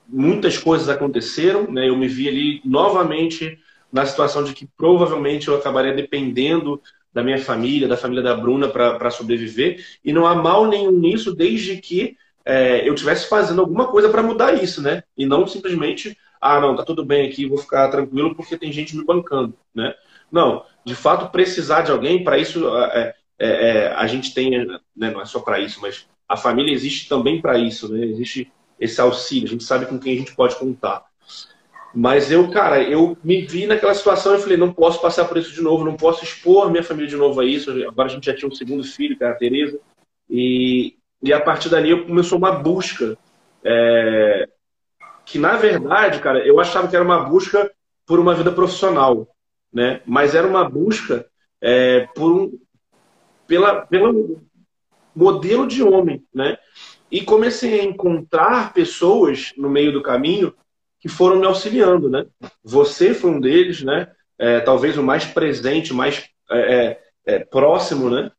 [0.06, 3.58] muitas coisas aconteceram, né, eu me vi ali novamente
[3.92, 6.80] na situação de que provavelmente eu acabaria dependendo
[7.12, 9.84] da minha família, da família da Bruna para sobreviver.
[10.04, 14.22] E não há mal nenhum nisso, desde que é, eu estivesse fazendo alguma coisa para
[14.22, 15.02] mudar isso, né?
[15.16, 18.96] E não simplesmente, ah, não, tá tudo bem aqui, vou ficar tranquilo porque tem gente
[18.96, 19.94] me bancando, né?
[20.30, 24.78] Não, de fato, precisar de alguém, para isso é, é, é, a gente tem, né,
[24.94, 28.04] não é só para isso, mas a família existe também para isso, né?
[28.06, 31.07] Existe esse auxílio, a gente sabe com quem a gente pode contar.
[31.94, 35.52] Mas eu, cara, eu me vi naquela situação e falei, não posso passar por isso
[35.52, 37.70] de novo, não posso expor minha família de novo a isso.
[37.88, 39.80] Agora a gente já tinha um segundo filho, era a Tereza.
[40.28, 43.16] E, e a partir dali começou uma busca.
[43.64, 44.48] É,
[45.24, 47.70] que na verdade, cara, eu achava que era uma busca
[48.06, 49.28] por uma vida profissional,
[49.72, 50.00] né?
[50.06, 51.26] Mas era uma busca
[51.60, 52.58] é, por um,
[53.46, 54.40] pela, pelo
[55.14, 56.56] modelo de homem, né?
[57.10, 60.54] E comecei a encontrar pessoas no meio do caminho
[61.00, 62.26] que foram me auxiliando, né?
[62.62, 64.10] Você foi um deles, né?
[64.38, 68.30] É, talvez o mais presente, mais é, é, é próximo, né?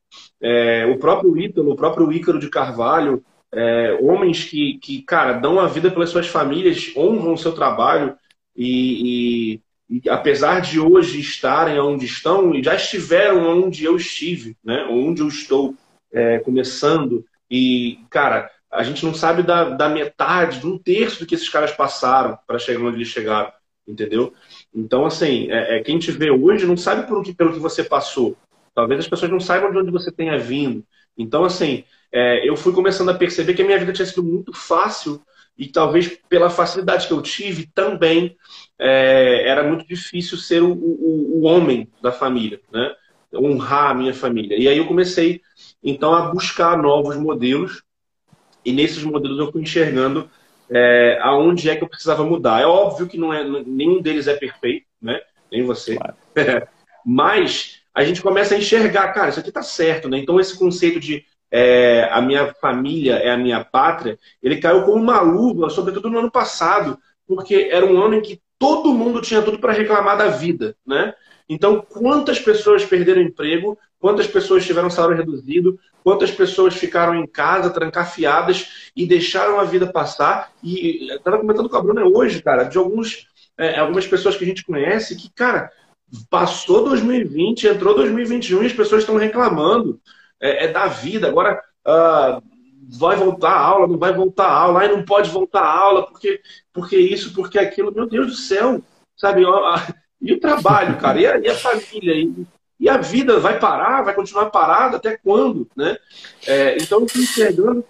[0.42, 5.60] É, o próprio Ítalo, o próprio Ícaro de Carvalho, é, homens que, que, cara, dão
[5.60, 8.16] a vida pelas suas famílias, honram o seu trabalho
[8.56, 14.86] e, e, e apesar de hoje estarem onde estão, já estiveram onde eu estive, né?
[14.90, 15.76] onde eu estou
[16.44, 17.24] começando.
[17.50, 21.50] E, cara, a gente não sabe da, da metade, de um terço do que esses
[21.50, 23.52] caras passaram para chegar onde eles chegaram,
[23.88, 24.34] entendeu?
[24.74, 27.84] Então, assim, é, é, quem te vê hoje não sabe por que, pelo que você
[27.84, 28.38] passou.
[28.76, 30.86] Talvez as pessoas não saibam de onde você tenha vindo.
[31.18, 34.54] Então, assim, é, eu fui começando a perceber que a minha vida tinha sido muito
[34.54, 35.22] fácil
[35.58, 38.38] e talvez pela facilidade que eu tive também
[38.80, 42.96] é, era muito difícil ser o, o, o, homem da família, né?
[43.34, 44.58] honrar a minha família.
[44.58, 45.42] E aí eu comecei
[45.84, 47.84] então a buscar novos modelos
[48.70, 50.30] e nesses modelos eu fui enxergando
[50.70, 52.62] é, aonde é que eu precisava mudar.
[52.62, 55.20] É óbvio que não é nenhum deles é perfeito, né?
[55.52, 55.96] Nem você.
[55.96, 56.16] Claro.
[57.06, 60.18] Mas a gente começa a enxergar, cara, isso aqui tá certo, né?
[60.20, 65.02] Então esse conceito de é, a minha família é a minha pátria, ele caiu como
[65.02, 69.42] uma luva, sobretudo no ano passado, porque era um ano em que todo mundo tinha
[69.42, 71.14] tudo para reclamar da vida, né?
[71.48, 77.70] Então, quantas pessoas perderam emprego, quantas pessoas tiveram salário reduzido, quantas pessoas ficaram em casa,
[77.70, 80.52] trancafiadas e deixaram a vida passar.
[80.64, 84.48] E estava comentando com a Bruna hoje, cara, de alguns, é, algumas pessoas que a
[84.48, 85.72] gente conhece que, cara,
[86.30, 90.00] passou 2020, entrou 2021 e as pessoas estão reclamando
[90.42, 91.28] é, é da vida.
[91.28, 92.42] Agora, uh,
[92.98, 96.08] vai voltar a aula, não vai voltar a aula, aí não pode voltar a aula,
[96.08, 96.42] porque,
[96.74, 97.94] porque isso, porque aquilo.
[97.94, 98.82] Meu Deus do céu,
[99.16, 99.44] sabe?
[100.22, 102.48] E o trabalho, cara, e a, e a família, e,
[102.80, 105.98] e, a vida vai parar, vai continuar parada até quando, né?
[106.48, 107.84] É, então, eu enxergando.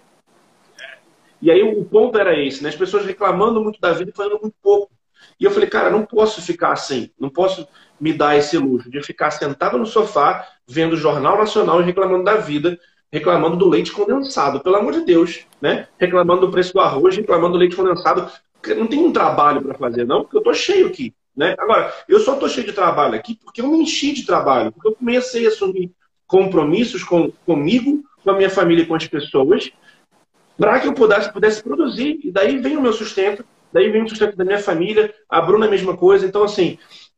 [1.40, 2.68] E aí o ponto era esse, né?
[2.68, 4.92] As pessoas reclamando muito da vida e falando muito pouco.
[5.38, 7.66] E eu falei, cara, não posso ficar assim, não posso
[7.98, 12.24] me dar esse luxo de ficar sentado no sofá, vendo o Jornal Nacional e reclamando
[12.24, 12.78] da vida,
[13.12, 15.88] reclamando do leite condensado, pelo amor de Deus, né?
[15.98, 18.30] Reclamando do preço do arroz, reclamando do leite condensado.
[18.76, 21.56] Não tem um trabalho para fazer, não, porque eu tô cheio aqui, né?
[21.58, 24.88] Agora, eu só tô cheio de trabalho aqui porque eu me enchi de trabalho, porque
[24.88, 25.90] eu comecei a assumir
[26.26, 29.72] compromissos com, comigo, com a minha família e com as pessoas,
[30.58, 32.20] para que eu pudesse, pudesse produzir.
[32.22, 35.64] E daí vem o meu sustento, daí vem o sustento da minha família, a Bruna
[35.64, 36.26] a mesma coisa.
[36.26, 36.76] Então, assim,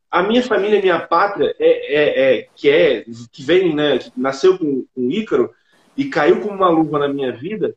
[0.09, 4.57] a minha família, minha pátria, é, é, é, que é que vem, né, que nasceu
[4.57, 5.51] com, com Ícaro
[5.97, 7.75] e caiu como uma luva na minha vida,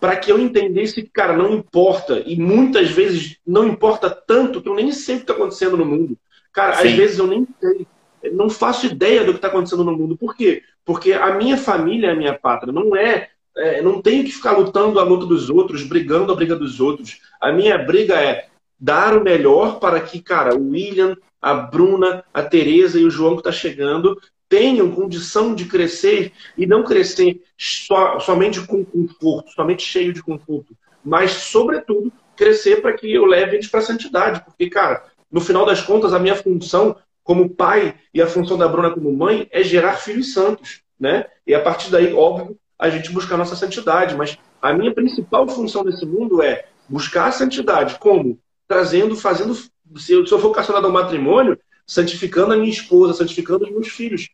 [0.00, 4.68] para que eu entendesse que, cara, não importa, e muitas vezes não importa tanto que
[4.68, 6.18] eu nem sei o que está acontecendo no mundo.
[6.52, 6.88] Cara, Sim.
[6.88, 7.86] às vezes eu nem sei,
[8.32, 10.16] não faço ideia do que está acontecendo no mundo.
[10.16, 10.62] Por quê?
[10.84, 14.52] Porque a minha família é a minha pátria, não é, é não tenho que ficar
[14.52, 17.20] lutando a luta dos outros, brigando a briga dos outros.
[17.40, 22.42] A minha briga é dar o melhor para que, cara, o William, a Bruna, a
[22.42, 28.20] Tereza e o João que está chegando tenham condição de crescer e não crescer so,
[28.20, 33.68] somente com conforto, somente cheio de conforto, mas, sobretudo, crescer para que eu leve eles
[33.68, 34.44] para a santidade.
[34.44, 38.68] Porque, cara, no final das contas, a minha função como pai e a função da
[38.68, 41.26] Bruna como mãe é gerar filhos santos, né?
[41.46, 44.14] E a partir daí, óbvio, a gente buscar a nossa santidade.
[44.14, 47.98] Mas a minha principal função nesse mundo é buscar a santidade.
[47.98, 48.38] Como?
[48.68, 53.64] Trazendo, fazendo se eu, se eu for vocacionado ao matrimônio, santificando a minha esposa, santificando
[53.64, 54.28] os meus filhos.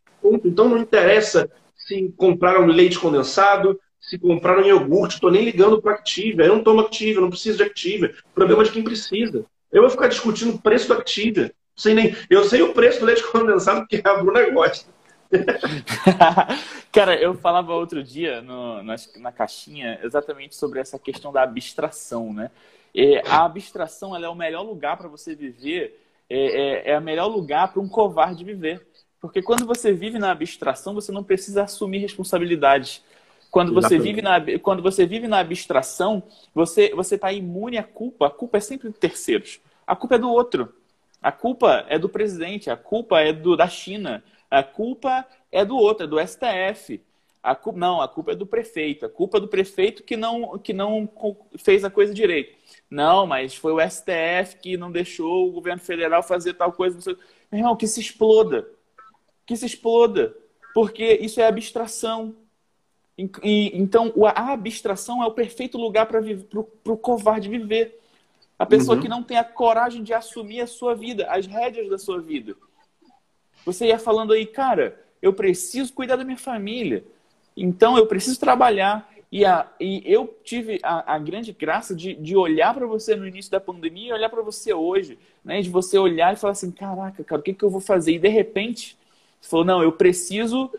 [0.44, 1.50] Então não interessa
[1.86, 6.44] se compraram leite condensado, se compraram iogurte, estou nem ligando para Activia.
[6.44, 8.14] Eu não tomo Activia, não preciso de Activia.
[8.34, 9.44] Problema de quem precisa.
[9.70, 11.52] Eu vou ficar discutindo o preço do Activia.
[11.76, 14.90] Sei nem, eu sei o preço do leite condensado porque a Bruna gosta.
[16.92, 22.32] Cara, eu falava outro dia no, na, na caixinha exatamente sobre essa questão da abstração,
[22.32, 22.50] né?
[23.26, 27.72] A abstração é o melhor lugar para você viver, é, é, é o melhor lugar
[27.72, 28.86] para um covarde viver.
[29.22, 33.04] Porque quando você vive na abstração, você não precisa assumir responsabilidades.
[33.52, 38.26] Quando você, vive na, quando você vive na abstração, você está imune à culpa.
[38.26, 39.60] A culpa é sempre de terceiros.
[39.86, 40.74] A culpa é do outro.
[41.22, 42.68] A culpa é do presidente.
[42.68, 44.24] A culpa é do, da China.
[44.50, 47.00] A culpa é do outro, é do STF.
[47.40, 49.06] A culpa, não, a culpa é do prefeito.
[49.06, 51.08] A culpa é do prefeito que não, que não
[51.58, 52.56] fez a coisa direito.
[52.90, 56.98] Não, mas foi o STF que não deixou o governo federal fazer tal coisa.
[57.52, 58.66] Meu irmão, que se exploda.
[59.46, 60.34] Que se exploda.
[60.74, 62.34] Porque isso é abstração.
[63.42, 68.00] E, então, a abstração é o perfeito lugar para o covarde viver.
[68.58, 69.02] A pessoa uhum.
[69.02, 72.54] que não tem a coragem de assumir a sua vida, as rédeas da sua vida.
[73.64, 77.04] Você ia falando aí, cara, eu preciso cuidar da minha família.
[77.56, 79.10] Então, eu preciso trabalhar.
[79.30, 83.26] E, a, e eu tive a, a grande graça de, de olhar para você no
[83.26, 85.62] início da pandemia e olhar para você hoje, né?
[85.62, 88.12] De você olhar e falar assim, caraca, cara, o que, que eu vou fazer?
[88.12, 88.96] E de repente,
[89.42, 90.70] você falou, não, eu preciso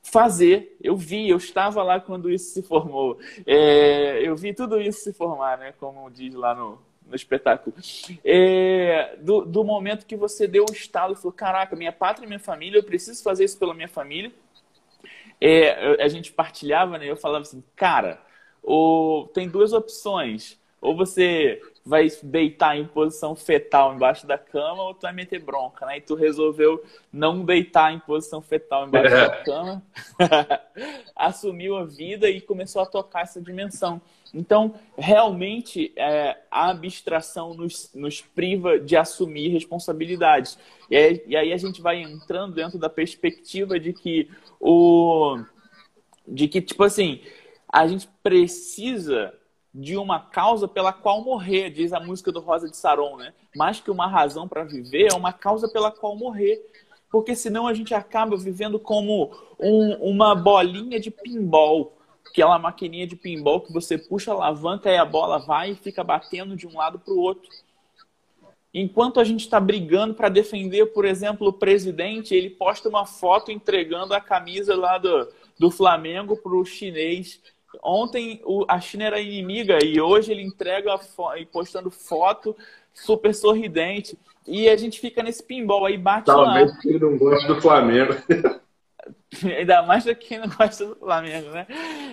[0.00, 0.76] fazer.
[0.80, 3.18] Eu vi, eu estava lá quando isso se formou.
[3.44, 5.74] É, eu vi tudo isso se formar, né?
[5.78, 7.74] Como diz lá no, no espetáculo.
[8.24, 12.38] É, do, do momento que você deu o estalo e falou: caraca, minha pátria, minha
[12.38, 14.32] família, eu preciso fazer isso pela minha família.
[15.40, 17.10] É, a gente partilhava, né?
[17.10, 18.20] Eu falava assim, cara,
[18.62, 20.56] ou, tem duas opções.
[20.80, 25.84] Ou você vai deitar em posição fetal embaixo da cama ou tu vai meter bronca,
[25.84, 25.98] né?
[25.98, 29.28] E tu resolveu não deitar em posição fetal embaixo é.
[29.28, 29.82] da cama,
[31.16, 34.00] assumiu a vida e começou a tocar essa dimensão.
[34.32, 40.58] Então, realmente, é, a abstração nos, nos, priva de assumir responsabilidades.
[40.90, 45.38] E aí, e aí a gente vai entrando dentro da perspectiva de que o
[46.26, 47.20] de que tipo assim
[47.70, 49.34] a gente precisa
[49.74, 53.32] de uma causa pela qual morrer, diz a música do Rosa de Saron, né?
[53.56, 56.60] Mais que uma razão para viver, é uma causa pela qual morrer.
[57.10, 63.16] Porque senão a gente acaba vivendo como um, uma bolinha de pinball, aquela maquininha de
[63.16, 66.76] pinball que você puxa a alavanca e a bola vai e fica batendo de um
[66.76, 67.48] lado para o outro.
[68.74, 73.52] Enquanto a gente está brigando para defender, por exemplo, o presidente, ele posta uma foto
[73.52, 77.38] entregando a camisa lá do, do Flamengo para o chinês
[77.82, 80.98] Ontem o, a China era inimiga e hoje ele entrega
[81.36, 82.56] e postando foto
[82.92, 84.18] super sorridente.
[84.46, 86.78] E a gente fica nesse pinball aí, bate Talvez lá.
[86.84, 88.14] ele não gosta do Flamengo.
[89.44, 91.66] Ainda mais do quem não gosta do Flamengo, né?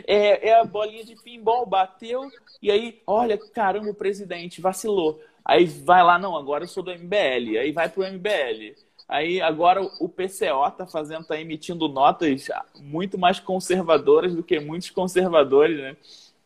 [0.08, 2.30] É, é a bolinha de pinball, bateu,
[2.62, 5.20] e aí, olha, caramba, o presidente vacilou.
[5.44, 7.58] Aí vai lá, não, agora eu sou do MBL.
[7.60, 8.76] Aí vai pro MBL.
[9.10, 12.48] Aí agora o PCO está fazendo, está emitindo notas
[12.80, 15.98] muito mais conservadoras do que muitos conservadores, né?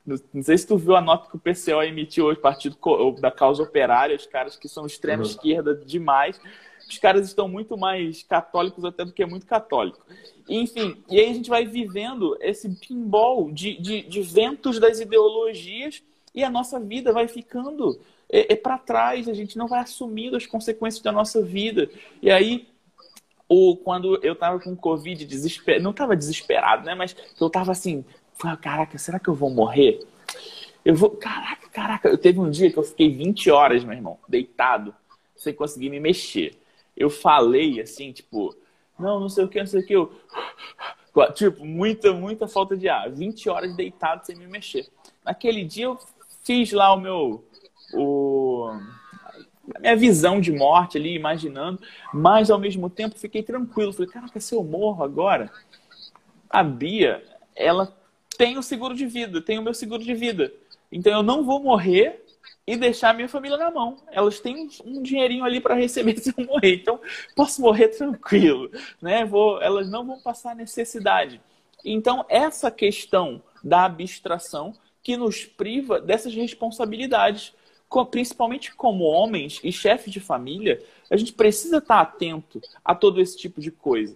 [0.05, 2.77] Não sei se tu viu a nota que o PCO emitiu hoje, Partido
[3.19, 5.29] da Causa Operária, os caras que são extrema uhum.
[5.29, 6.39] esquerda demais.
[6.89, 9.99] Os caras estão muito mais católicos até do que muito católico.
[10.47, 16.01] Enfim, e aí a gente vai vivendo esse pinball de, de, de ventos das ideologias
[16.35, 17.99] e a nossa vida vai ficando
[18.33, 21.87] é, é para trás, a gente não vai assumindo as consequências da nossa vida.
[22.19, 22.67] E aí,
[23.47, 25.79] ou quando eu tava com Covid, desesper...
[25.79, 26.95] não tava desesperado, né?
[26.95, 28.03] Mas eu tava assim,
[28.59, 30.03] caraca, será que eu vou morrer?
[30.83, 32.09] Eu vou, caraca, caraca.
[32.09, 34.95] Eu teve um dia que eu fiquei 20 horas, meu irmão, deitado,
[35.35, 36.57] sem conseguir me mexer.
[36.97, 38.55] Eu falei assim, tipo,
[38.97, 39.93] não, não sei o que, não sei o que.
[39.93, 40.11] Eu...
[41.35, 43.11] Tipo, muita, muita falta de ar.
[43.11, 44.87] 20 horas deitado sem me mexer.
[45.23, 45.99] Naquele dia eu
[46.43, 47.43] fiz lá o meu
[47.93, 48.71] o,
[49.73, 51.81] a minha visão de morte ali, imaginando,
[52.13, 53.93] mas ao mesmo tempo fiquei tranquilo.
[53.93, 55.51] Falei, caraca, se eu morro agora,
[56.49, 57.23] a Bia,
[57.55, 57.95] ela
[58.37, 60.51] tem o seguro de vida, tem o meu seguro de vida.
[60.91, 62.23] Então eu não vou morrer
[62.65, 63.97] e deixar a minha família na mão.
[64.11, 66.75] Elas têm um dinheirinho ali para receber se eu morrer.
[66.75, 66.99] Então
[67.35, 68.69] posso morrer tranquilo,
[69.01, 69.25] né?
[69.25, 71.41] Vou, elas não vão passar necessidade.
[71.83, 77.53] Então essa questão da abstração que nos priva dessas responsabilidades
[78.09, 83.37] principalmente como homens e chefes de família, a gente precisa estar atento a todo esse
[83.37, 84.15] tipo de coisa.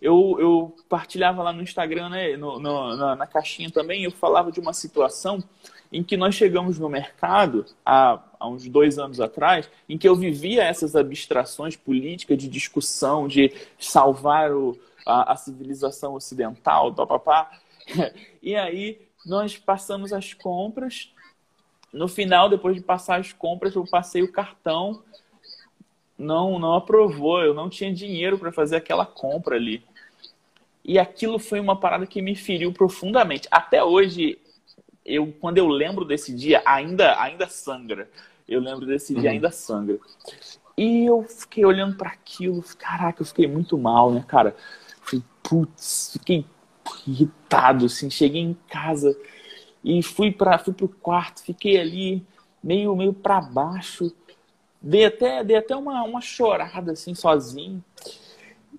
[0.00, 4.52] Eu, eu partilhava lá no Instagram, né, no, no, na, na, caixinha também, eu falava
[4.52, 5.42] de uma situação
[5.90, 10.14] em que nós chegamos no mercado, há, há uns dois anos atrás, em que eu
[10.14, 17.50] vivia essas abstrações políticas de discussão, de salvar o, a, a civilização ocidental, papapá.
[18.42, 21.13] E aí nós passamos as compras
[21.94, 25.02] no final, depois de passar as compras, eu passei o cartão,
[26.18, 29.82] não, não aprovou, eu não tinha dinheiro para fazer aquela compra ali.
[30.84, 33.48] E aquilo foi uma parada que me feriu profundamente.
[33.50, 34.38] Até hoje,
[35.04, 38.10] eu quando eu lembro desse dia, ainda ainda sangra.
[38.46, 39.20] Eu lembro desse uhum.
[39.20, 39.98] dia, ainda sangra.
[40.76, 44.54] E eu fiquei olhando para aquilo, caraca, eu fiquei muito mal, né, cara?
[45.00, 46.44] Falei, putz, fiquei
[47.06, 49.16] irritado, assim, cheguei em casa,
[49.84, 52.26] e fui para fui pro quarto, fiquei ali
[52.62, 54.12] meio meio para baixo,
[54.80, 57.84] dei até dei até uma, uma chorada assim sozinho.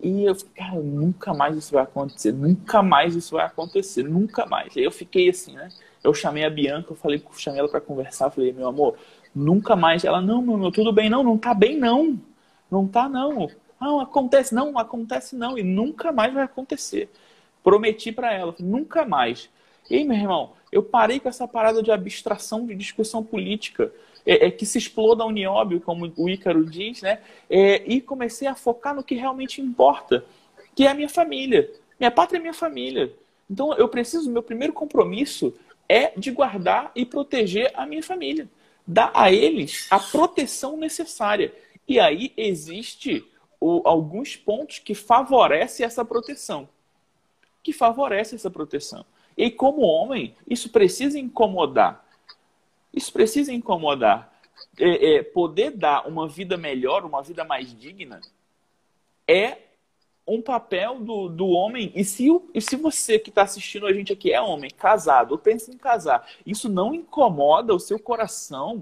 [0.02, 4.46] E eu fiquei, cara, nunca mais isso vai acontecer, nunca mais isso vai acontecer, nunca
[4.46, 4.76] mais.
[4.76, 5.70] Aí eu fiquei assim, né?
[6.04, 8.98] Eu chamei a Bianca, eu falei, chamei ela para conversar, falei, meu amor,
[9.34, 10.04] nunca mais.
[10.04, 12.19] Ela, não, meu, meu, tudo bem, não, não tá bem, não.
[12.69, 13.50] Não tá, não.
[13.79, 15.58] Não, acontece, não, acontece, não.
[15.58, 17.10] E nunca mais vai acontecer.
[17.63, 19.50] Prometi para ela, nunca mais.
[19.90, 23.94] E aí, meu irmão, eu parei com essa parada de abstração de discussão política,
[24.26, 27.21] é, é que se exploda a Unióbio, como o Ícaro diz, né?
[27.50, 30.26] É, e comecei a focar no que realmente importa,
[30.76, 31.71] que é a minha família.
[31.98, 33.13] Minha pátria é minha família.
[33.50, 35.54] Então, eu preciso, meu primeiro compromisso
[35.88, 38.50] é de guardar e proteger a minha família.
[38.86, 41.54] Dar a eles a proteção necessária.
[41.88, 43.26] E aí existe
[43.62, 46.67] o, alguns pontos que favorecem essa proteção.
[47.63, 49.06] Que favorece essa proteção.
[49.38, 52.06] E como homem, isso precisa incomodar.
[52.94, 54.33] Isso precisa incomodar.
[54.79, 58.21] é, é, poder dar uma vida melhor, uma vida mais digna,
[59.27, 59.58] é
[60.27, 61.92] um papel do, do homem.
[61.96, 65.38] E se, e se você que está assistindo a gente aqui é homem, casado, ou
[65.38, 68.81] pensa em casar, isso não incomoda o seu coração,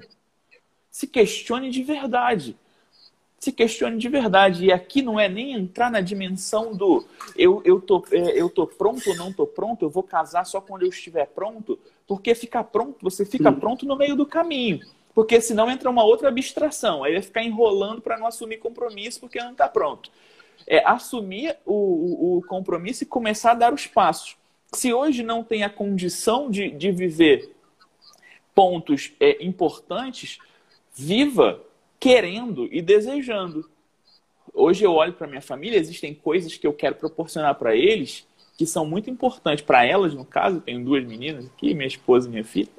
[0.89, 2.58] se questione de verdade.
[3.44, 4.66] Se questione de verdade.
[4.66, 8.66] E aqui não é nem entrar na dimensão do eu, eu, tô, é, eu tô
[8.66, 11.78] pronto ou não tô pronto, eu vou casar só quando eu estiver pronto,
[12.08, 13.60] porque ficar pronto, você fica Sim.
[13.60, 14.80] pronto no meio do caminho.
[15.14, 17.04] Porque senão entra uma outra abstração.
[17.04, 20.10] Aí vai ficar enrolando para não assumir compromisso porque não está pronto
[20.66, 24.38] é assumir o, o, compromisso e começar a dar os passos.
[24.72, 27.54] Se hoje não tem a condição de, de viver
[28.56, 30.39] pontos é, importantes,
[30.94, 31.62] viva
[32.04, 33.70] querendo e desejando.
[34.54, 38.28] Hoje eu olho para minha família, existem coisas que eu quero proporcionar para eles
[38.58, 42.32] que são muito importantes para elas, no caso, tenho duas meninas aqui, minha esposa e
[42.32, 42.70] minha filha,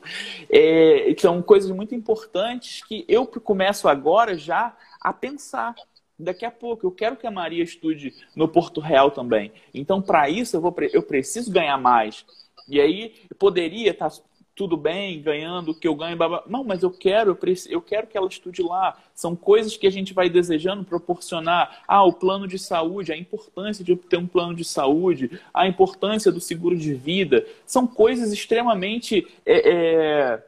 [0.50, 5.74] é, são coisas muito importantes que eu começo agora já a pensar
[6.18, 6.86] daqui a pouco.
[6.86, 9.50] Eu quero que a Maria estude no Porto Real também.
[9.72, 12.26] Então, para isso, eu, vou, eu preciso ganhar mais.
[12.68, 14.16] E aí, poderia estar tá
[14.54, 16.16] tudo bem, ganhando o que eu ganho.
[16.46, 18.96] Não, mas eu quero, eu, preciso, eu quero que ela estude lá.
[19.14, 21.82] São coisas que a gente vai desejando proporcionar.
[21.88, 26.30] Ah, o plano de saúde, a importância de ter um plano de saúde, a importância
[26.30, 27.44] do seguro de vida.
[27.66, 30.46] São coisas extremamente é, é,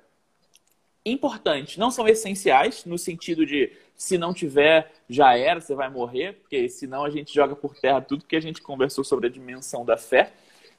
[1.05, 1.77] importantes.
[1.77, 6.69] Não são essenciais no sentido de se não tiver, já era, você vai morrer, porque
[6.69, 9.97] senão a gente joga por terra tudo que a gente conversou sobre a dimensão da
[9.97, 10.33] fé,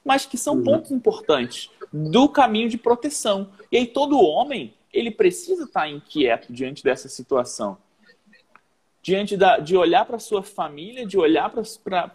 [0.07, 0.63] mas que são uhum.
[0.63, 3.49] pontos importantes do caminho de proteção.
[3.69, 7.77] E aí todo homem, ele precisa estar inquieto diante dessa situação.
[9.03, 12.11] Diante da, de olhar para sua família, de olhar para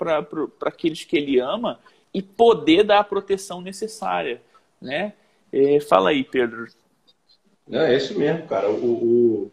[0.62, 1.78] aqueles que ele ama
[2.12, 4.42] e poder dar a proteção necessária.
[4.80, 5.12] Né?
[5.52, 6.66] É, fala aí, Pedro.
[7.70, 8.70] É, é isso mesmo, cara.
[8.70, 9.50] O,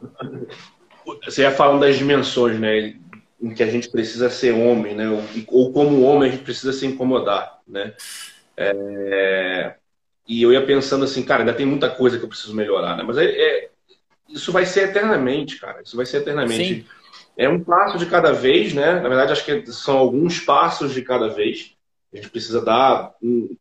[1.24, 2.96] você ia falando das dimensões, né?
[3.40, 5.06] Em que a gente precisa ser homem, né?
[5.48, 7.94] Ou como homem a gente precisa se incomodar, né?
[8.56, 9.74] É...
[10.28, 13.02] E eu ia pensando assim, cara, ainda tem muita coisa que eu preciso melhorar, né?
[13.06, 13.70] Mas é, é...
[14.28, 15.80] isso vai ser eternamente, cara.
[15.82, 16.74] Isso vai ser eternamente.
[16.74, 16.86] Sim.
[17.36, 19.00] É um passo de cada vez, né?
[19.00, 21.74] Na verdade, acho que são alguns passos de cada vez.
[22.12, 23.56] A gente precisa dar, um...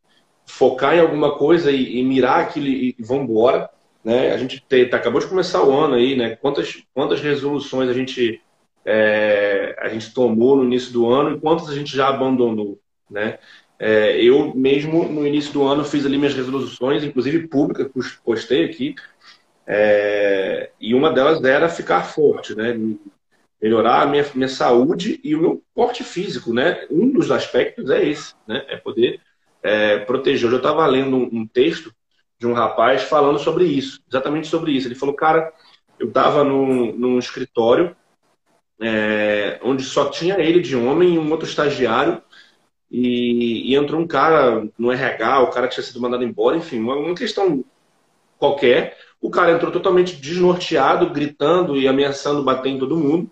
[0.45, 3.69] focar em alguma coisa e, e mirar aquilo e, e vamos embora.
[4.03, 4.32] Né?
[4.32, 6.36] A gente te, tá, acabou de começar o ano aí, né?
[6.36, 8.41] Quantas, quantas resoluções a gente,
[8.86, 13.39] é, a gente tomou no início do ano e quantas a gente já abandonou, né?
[13.78, 17.89] É, eu mesmo, no início do ano, fiz ali minhas resoluções, inclusive públicas,
[18.24, 18.93] postei aqui,
[19.65, 22.76] é, e uma delas era ficar forte, né?
[23.61, 26.86] Melhorar a minha, minha saúde e o meu porte físico, né?
[26.89, 28.65] Um dos aspectos é esse, né?
[28.67, 29.22] É poder
[29.63, 30.47] é, proteger.
[30.47, 31.93] Hoje eu estava lendo um, um texto
[32.38, 34.88] de um rapaz falando sobre isso, exatamente sobre isso.
[34.88, 35.53] Ele falou, cara,
[35.99, 37.95] eu estava num, num escritório
[38.82, 42.21] é, onde só tinha ele de homem e um outro estagiário,
[42.91, 46.95] e, e, entrou um cara no RH, o cara tinha sido mandado embora, enfim, uma,
[46.95, 47.63] uma questão
[48.38, 48.97] qualquer.
[49.21, 53.30] O cara entrou totalmente desnorteado, gritando e ameaçando bater em todo mundo.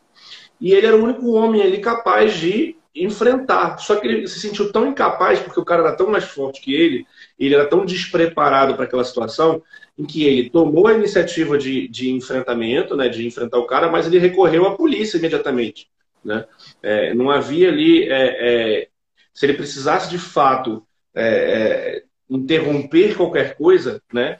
[0.59, 3.77] E ele era o único homem ali capaz de enfrentar.
[3.79, 6.73] Só que ele se sentiu tão incapaz, porque o cara era tão mais forte que
[6.73, 7.07] ele,
[7.39, 9.61] ele era tão despreparado para aquela situação,
[9.97, 14.05] em que ele tomou a iniciativa de, de enfrentamento, né, de enfrentar o cara, mas
[14.05, 15.89] ele recorreu à polícia imediatamente.
[16.23, 16.45] Né?
[16.81, 18.03] É, não havia ali.
[18.09, 18.87] É, é,
[19.33, 24.39] se ele precisasse de fato é, é, interromper qualquer coisa, né,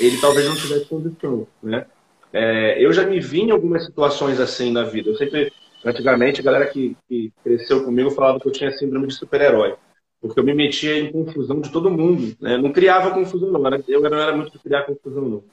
[0.00, 1.46] ele talvez não tivesse condição.
[1.62, 1.86] Né?
[2.32, 5.10] É, eu já me vi em algumas situações assim na vida.
[5.10, 5.52] Eu sempre
[5.86, 9.76] Antigamente, a galera que, que cresceu comigo falava que eu tinha síndrome de super-herói.
[10.20, 12.36] Porque eu me metia em confusão de todo mundo.
[12.40, 12.56] Né?
[12.56, 13.62] Não criava confusão, não.
[13.86, 15.44] Eu não era muito de criar confusão, não.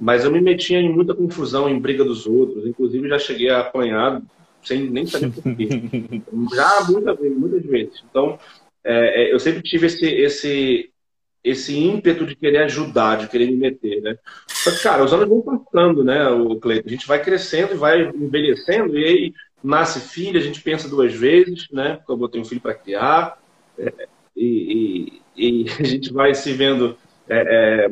[0.00, 2.66] Mas eu me metia em muita confusão, em briga dos outros.
[2.66, 4.22] Inclusive, já cheguei a apanhar
[4.62, 5.68] sem nem saber por quê.
[6.54, 8.04] já muitas vezes, muitas vezes.
[8.08, 8.38] Então,
[8.84, 10.90] é, é, eu sempre tive esse, esse,
[11.42, 14.16] esse ímpeto de querer ajudar, de querer me meter, né?
[14.46, 16.88] Só que, cara, os anos vão passando, né, o Cleiton?
[16.88, 21.14] A gente vai crescendo e vai envelhecendo, e aí nasce filho, a gente pensa duas
[21.14, 21.96] vezes, né?
[21.96, 23.37] Porque eu botei um filho para criar,
[23.78, 26.96] é, e, e, e, a gente vai se vendo.
[27.28, 27.90] É, é,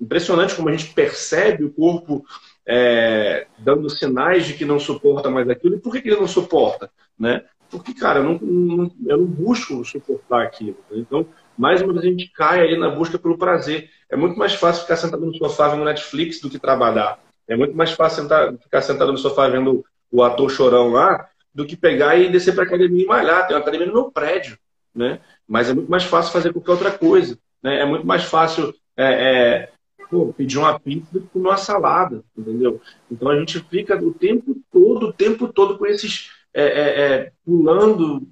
[0.00, 2.24] impressionante como a gente percebe o corpo
[2.66, 5.76] é, dando sinais de que não suporta mais aquilo.
[5.76, 6.90] E por que, que ele não suporta?
[7.18, 7.42] Né?
[7.70, 10.76] Porque, cara, eu não, eu não busco suportar aquilo.
[10.90, 10.98] Né?
[10.98, 11.26] Então,
[11.56, 13.90] mais uma vez a gente cai na busca pelo prazer.
[14.10, 17.18] É muito mais fácil ficar sentado no sofá vendo Netflix do que trabalhar.
[17.48, 21.66] É muito mais fácil sentar, ficar sentado no sofá vendo o ator chorão lá, do
[21.66, 23.46] que pegar e descer para academia e malhar.
[23.46, 24.58] Tem uma academia no meu prédio,
[24.94, 25.20] né?
[25.46, 27.38] Mas é muito mais fácil fazer qualquer outra coisa.
[27.62, 27.80] Né?
[27.80, 29.72] É muito mais fácil é, é,
[30.10, 32.80] pô, pedir uma pizza do que uma salada, entendeu?
[33.10, 37.32] Então a gente fica o tempo todo, o tempo todo com esses é, é, é,
[37.44, 38.26] pulando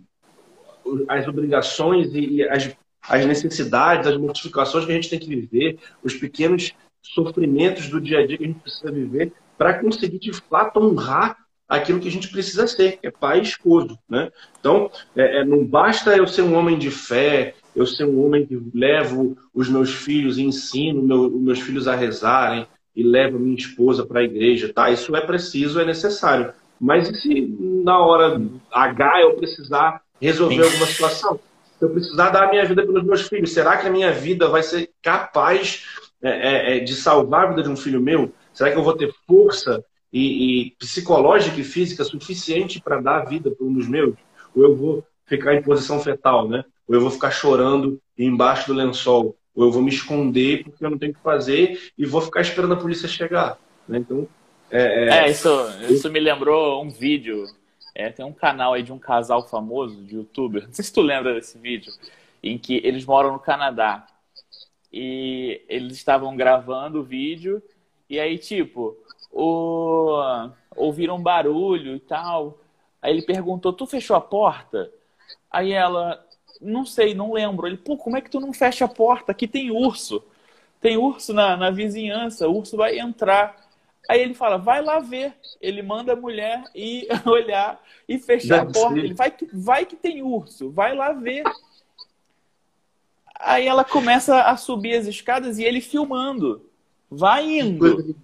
[1.09, 2.75] as obrigações e, e as,
[3.09, 8.21] as necessidades, as modificações que a gente tem que viver, os pequenos sofrimentos do dia
[8.21, 11.37] a dia que a gente precisa viver para conseguir de fato honrar
[11.73, 13.99] aquilo que a gente precisa ser, que é pai e esposo.
[14.07, 14.31] Né?
[14.61, 18.45] Então, é, é, não basta eu ser um homem de fé, eu ser um homem
[18.45, 23.39] que levo os meus filhos e ensino meu, os meus filhos a rezarem e levo
[23.39, 24.70] minha esposa para a igreja.
[24.70, 26.53] Tá, isso é preciso, é necessário.
[26.79, 28.39] Mas e se na hora
[28.70, 31.41] H eu precisar resolver alguma situação?
[31.79, 34.47] Se eu precisar dar a minha vida pelos meus filhos, será que a minha vida
[34.47, 35.87] vai ser capaz
[36.23, 38.31] é, é, é de salvar a vida de um filho meu?
[38.53, 39.83] Será que eu vou ter força
[40.13, 44.15] e, e psicológica e física suficiente para dar a vida para um dos meus?
[44.55, 46.65] Ou eu vou ficar em posição fetal, né?
[46.87, 49.37] Ou eu vou ficar chorando embaixo do lençol?
[49.55, 52.43] Ou eu vou me esconder porque eu não tenho o que fazer e vou ficar
[52.43, 53.59] esperando a polícia chegar?
[53.89, 53.99] Né?
[53.99, 54.29] Então,
[54.71, 55.09] é, é...
[55.09, 55.49] é, isso,
[55.89, 57.47] isso me lembrou um vídeo.
[57.95, 60.65] É, tem um canal aí de um casal famoso de youtuber.
[60.67, 61.93] Não sei se tu lembra desse vídeo,
[62.43, 64.07] em que eles moram no Canadá.
[64.93, 67.63] E eles estavam gravando o vídeo,
[68.13, 68.95] e aí, tipo,
[69.33, 70.51] o...
[70.76, 72.59] ouviram um barulho e tal.
[73.01, 74.93] Aí ele perguntou: Tu fechou a porta?
[75.51, 76.24] Aí ela,
[76.61, 77.66] não sei, não lembro.
[77.66, 79.33] Ele, pô, como é que tu não fecha a porta?
[79.33, 80.22] Aqui tem urso.
[80.80, 83.57] Tem urso na, na vizinhança, o urso vai entrar.
[84.09, 85.35] Aí ele fala, vai lá ver.
[85.61, 88.95] Ele manda a mulher ir olhar e fechar Deve a porta.
[88.95, 89.05] Ser.
[89.05, 91.45] Ele vai que, vai que tem urso, vai lá ver.
[93.39, 96.68] Aí ela começa a subir as escadas e ele filmando.
[97.11, 98.16] Vai indo.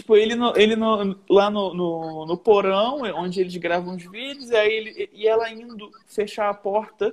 [0.00, 4.48] Tipo, ele, no, ele no, lá no, no, no, porão, onde eles gravam os vídeos,
[4.48, 7.12] e, aí ele, e ela indo fechar a porta,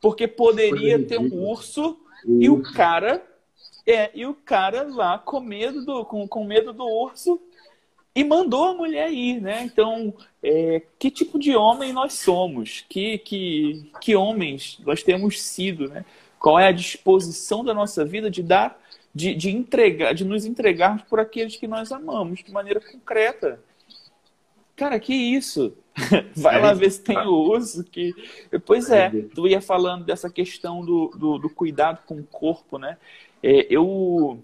[0.00, 3.26] porque poderia ter um urso, e o cara.
[3.84, 7.40] É, e o cara lá com medo do, com, com medo do urso
[8.14, 9.62] e mandou a mulher ir, né?
[9.64, 12.84] Então, é, que tipo de homem nós somos?
[12.88, 16.04] Que, que, que homens nós temos sido, né?
[16.38, 18.79] Qual é a disposição da nossa vida de dar
[19.14, 23.60] de, de entregar, de nos entregarmos por aqueles que nós amamos de maneira concreta.
[24.76, 25.76] Cara, que isso?
[26.36, 27.84] Vai lá ver se tem o uso.
[27.84, 28.14] Que...
[28.64, 32.96] Pois é, tu ia falando dessa questão do, do, do cuidado com o corpo, né?
[33.42, 34.42] É, eu,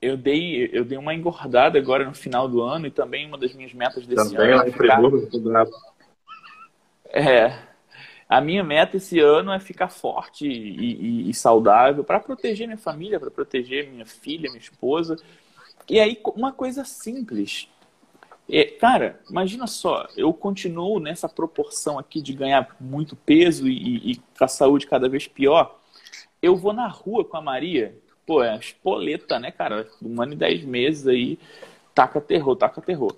[0.00, 3.54] eu, dei, eu dei uma engordada agora no final do ano e também uma das
[3.54, 4.64] minhas metas desse também ano.
[4.64, 5.66] Também lá em ficar...
[7.14, 7.71] É,
[8.32, 12.78] a minha meta esse ano é ficar forte e, e, e saudável para proteger minha
[12.78, 15.18] família, para proteger minha filha, minha esposa.
[15.86, 17.68] E aí, uma coisa simples.
[18.48, 24.16] É, cara, imagina só, eu continuo nessa proporção aqui de ganhar muito peso e, e
[24.16, 25.78] com a saúde cada vez pior.
[26.40, 29.86] Eu vou na rua com a Maria, pô, é espoleta, né, cara?
[30.02, 31.38] Um ano e dez meses aí,
[31.94, 33.14] taca terror, taca terror.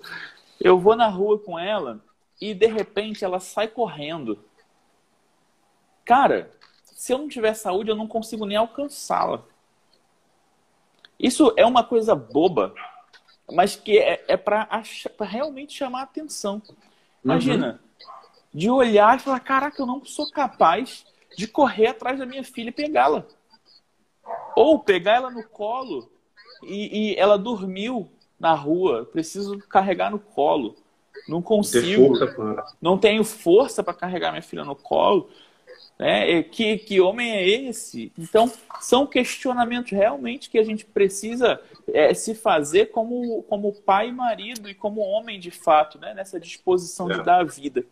[0.59, 2.01] Eu vou na rua com ela
[2.41, 4.37] e de repente ela sai correndo
[6.05, 6.51] Cara,
[6.83, 9.43] se eu não tiver saúde, eu não consigo nem alcançá-la.
[11.19, 12.73] Isso é uma coisa boba,
[13.51, 14.67] mas que é, é para
[15.21, 16.61] realmente chamar a atenção.
[17.23, 18.07] Imagina, uhum.
[18.53, 22.69] de olhar e falar: caraca, eu não sou capaz de correr atrás da minha filha
[22.69, 23.25] e pegá-la.
[24.55, 26.09] Ou pegar ela no colo
[26.63, 30.75] e, e, ela dormiu na rua, preciso carregar no colo.
[31.27, 32.13] Não consigo.
[32.81, 35.29] Não tenho força para carregar minha filha no colo.
[35.97, 36.43] Né?
[36.43, 38.11] Que, que homem é esse?
[38.17, 44.11] Então, são questionamentos realmente que a gente precisa é, se fazer como, como pai e
[44.11, 46.13] marido e como homem de fato, né?
[46.13, 47.17] nessa disposição é.
[47.17, 47.85] de dar a vida.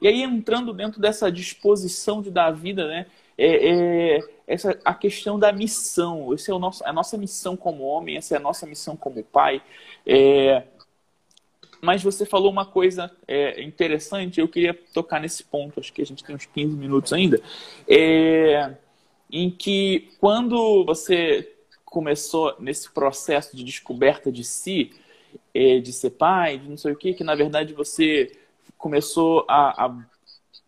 [0.00, 3.06] E aí, entrando dentro dessa disposição de dar a vida, né?
[3.36, 6.32] É, é, essa, a questão da missão.
[6.34, 9.22] Essa é o nosso, a nossa missão como homem, essa é a nossa missão como
[9.24, 9.62] pai.
[10.06, 10.64] É,
[11.80, 16.06] mas você falou uma coisa é, interessante, eu queria tocar nesse ponto, acho que a
[16.06, 17.40] gente tem uns 15 minutos ainda,
[17.88, 18.74] é,
[19.30, 24.92] em que quando você começou nesse processo de descoberta de si,
[25.54, 28.30] é, de ser pai, de não sei o que, que na verdade você
[28.76, 29.96] começou a, a,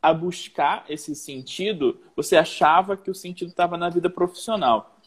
[0.03, 4.99] a buscar esse sentido, você achava que o sentido estava na vida profissional.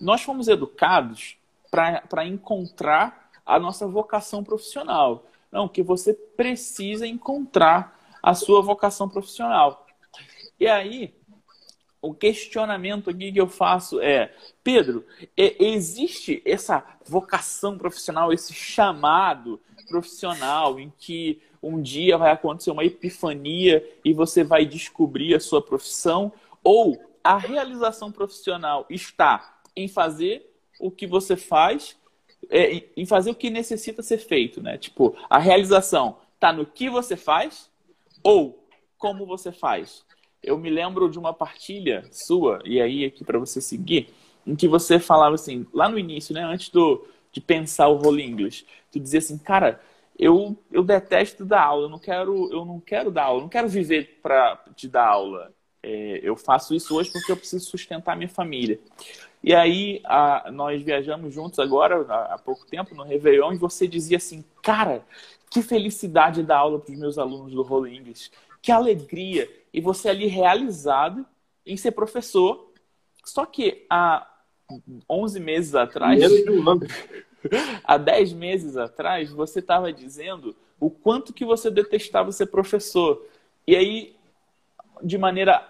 [0.00, 1.36] Nós fomos educados
[1.70, 5.26] para encontrar a nossa vocação profissional.
[5.50, 9.86] Não, que você precisa encontrar a sua vocação profissional.
[10.58, 11.14] E aí,
[12.02, 15.04] o questionamento aqui que eu faço é: Pedro,
[15.36, 23.86] existe essa vocação profissional, esse chamado profissional em que um dia vai acontecer uma epifania
[24.04, 26.32] e você vai descobrir a sua profissão?
[26.62, 31.96] Ou a realização profissional está em fazer o que você faz
[32.48, 34.78] é, em fazer o que necessita ser feito, né?
[34.78, 37.70] Tipo, a realização está no que você faz
[38.22, 38.64] ou
[38.98, 40.04] como você faz.
[40.42, 44.08] Eu me lembro de uma partilha sua, e aí aqui para você seguir,
[44.46, 48.22] em que você falava assim, lá no início, né, antes do, de pensar o role
[48.22, 49.80] English, tu dizia assim, cara,
[50.18, 53.48] eu, eu detesto dar aula, eu não quero, eu não quero dar aula, eu não
[53.48, 55.52] quero viver para te dar aula.
[55.82, 58.78] É, eu faço isso hoje porque eu preciso sustentar minha família.
[59.42, 63.88] E aí a, nós viajamos juntos agora, há, há pouco tempo, no Réveillon, e você
[63.88, 65.02] dizia assim, cara,
[65.50, 68.30] que felicidade dar aula para os meus alunos do Role English,
[68.62, 69.48] que alegria.
[69.72, 71.24] E você ali realizado
[71.64, 72.70] em ser professor.
[73.24, 74.26] Só que há
[75.08, 76.22] 11 meses atrás,
[77.84, 83.26] há 10 meses atrás, você estava dizendo o quanto que você detestava ser professor.
[83.66, 84.16] E aí,
[85.02, 85.66] de maneira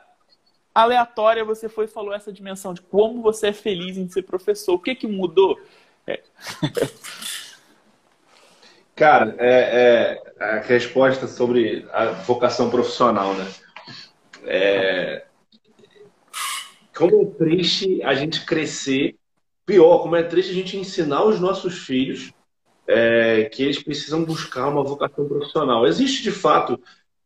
[0.74, 4.74] aleatória, você foi e falou essa dimensão de como você é feliz em ser professor.
[4.74, 5.58] O que, que mudou?
[6.06, 6.22] É.
[8.94, 13.48] Cara, é, é, a resposta sobre a vocação profissional, né?
[14.44, 15.24] É,
[16.94, 19.16] como é triste a gente crescer,
[19.64, 22.30] pior, como é triste a gente ensinar os nossos filhos
[22.86, 25.86] é, que eles precisam buscar uma vocação profissional.
[25.86, 26.78] Existe, de fato,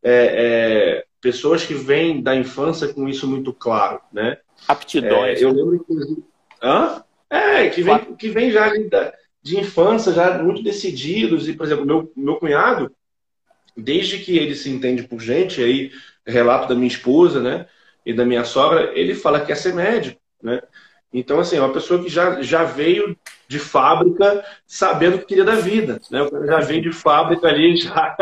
[0.02, 4.36] é, é pessoas que vêm da infância com isso muito claro, né?
[4.68, 5.40] Aptidões.
[5.40, 6.22] É, eu lembro, inclusive...
[6.62, 7.02] Hã?
[7.30, 8.90] É, que vem, que vem já de,
[9.42, 11.48] de infância, já muito decididos.
[11.48, 12.94] E, por exemplo, meu, meu cunhado,
[13.74, 15.90] desde que ele se entende por gente, aí
[16.26, 17.66] relato da minha esposa, né?
[18.04, 20.60] E da minha sogra, ele fala que quer ser médico, né?
[21.10, 23.16] Então, assim, é uma pessoa que já, já veio
[23.46, 26.00] de fábrica sabendo o que queria da vida.
[26.10, 26.22] Né?
[26.22, 28.16] O cara já veio de fábrica ali, já,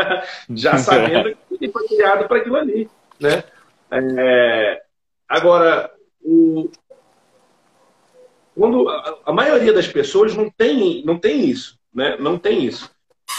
[0.51, 2.89] já sabendo que ele foi criado para aquilo ali.
[3.21, 3.45] Né?
[3.91, 4.83] É,
[5.29, 5.91] agora,
[6.23, 6.71] o,
[8.57, 11.79] quando a, a, maioria das pessoas não tem, não tem isso.
[11.93, 12.17] Né?
[12.19, 12.91] Não tem isso.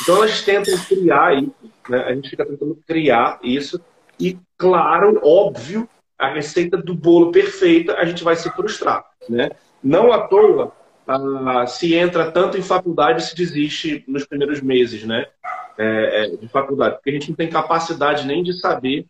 [0.02, 2.04] Então elas tentam criar isso, né?
[2.04, 3.80] a gente fica tentando criar isso,
[4.20, 9.06] e claro, óbvio, a receita do bolo perfeita, a gente vai se frustrar.
[9.30, 9.52] Né?
[9.84, 10.72] Não à toa
[11.08, 15.26] ah, se entra tanto em faculdade se desiste nos primeiros meses né?
[15.78, 19.06] É, é, de faculdade, porque a gente não tem capacidade nem de saber.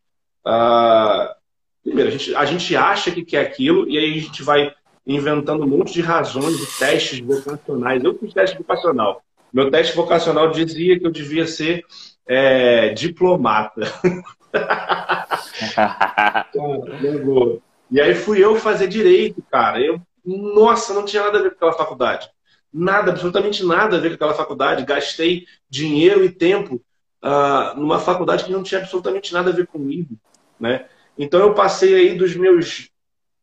[0.46, 1.36] Ah,
[1.84, 4.74] primeiro, a gente, a gente acha que quer aquilo e aí a gente vai
[5.06, 8.04] inventando um monte de razões de testes vocacionais.
[8.04, 9.22] Eu fiz teste vocacional.
[9.54, 11.86] Meu teste vocacional dizia que eu devia ser
[12.26, 13.82] é, diplomata.
[17.91, 19.80] e aí fui eu fazer direito, cara.
[19.82, 22.30] Eu, nossa, não tinha nada a ver com aquela faculdade.
[22.71, 24.86] Nada, absolutamente nada a ver com aquela faculdade.
[24.86, 26.82] Gastei dinheiro e tempo
[27.24, 30.17] uh, numa faculdade que não tinha absolutamente nada a ver comigo,
[30.59, 30.86] né?
[31.17, 32.89] Então eu passei aí dos meus...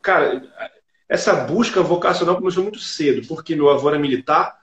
[0.02, 0.42] Cara,
[1.08, 4.56] essa busca vocacional começou muito cedo, porque meu avô era militar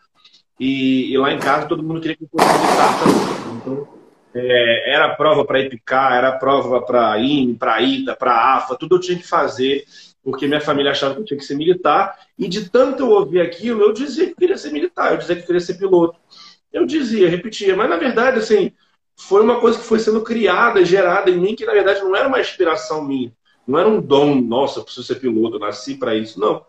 [0.59, 3.57] e, e lá em casa todo mundo queria que eu fosse militar também.
[3.57, 3.97] Então,
[4.34, 8.99] é, era prova para IPCA, era prova para INE, para ITA, para AFA, tudo eu
[8.99, 9.86] tinha que fazer,
[10.28, 12.19] porque minha família achava que eu tinha que ser militar.
[12.38, 15.43] E de tanto eu ouvir aquilo, eu dizia que queria ser militar, eu dizia que
[15.43, 16.19] queria ser piloto.
[16.73, 18.73] Eu dizia, repetia, mas na verdade, assim,
[19.15, 22.28] foi uma coisa que foi sendo criada, gerada em mim, que na verdade não era
[22.28, 23.32] uma inspiração minha,
[23.65, 26.65] não era um dom, nossa, eu preciso ser piloto, eu nasci para isso, não.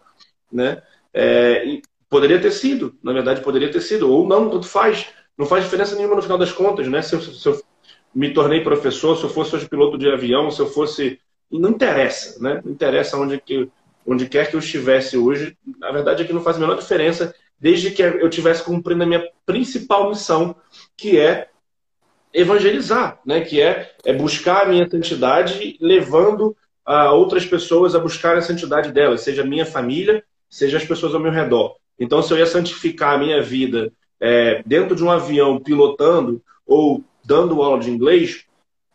[0.53, 0.81] Né?
[1.13, 5.65] É, poderia ter sido, na verdade, poderia ter sido, ou não, tanto faz não faz
[5.65, 7.01] diferença nenhuma no final das contas, né?
[7.01, 7.61] Se eu, se eu
[8.13, 11.21] me tornei professor, se eu fosse hoje piloto de avião, se eu fosse.
[11.51, 12.61] Não interessa, né?
[12.65, 13.69] Não interessa onde, que,
[14.07, 15.57] onde quer que eu estivesse hoje.
[15.83, 19.07] A verdade é que não faz a menor diferença, desde que eu estivesse cumprindo a
[19.07, 20.55] minha principal missão,
[20.97, 21.49] que é
[22.33, 23.41] evangelizar, né?
[23.41, 28.93] Que é, é buscar a minha santidade, levando a outras pessoas a buscar a santidade
[28.93, 31.77] delas, seja minha família, seja as pessoas ao meu redor.
[31.99, 37.05] Então, se eu ia santificar a minha vida é, dentro de um avião pilotando ou
[37.25, 38.47] dando aula de inglês,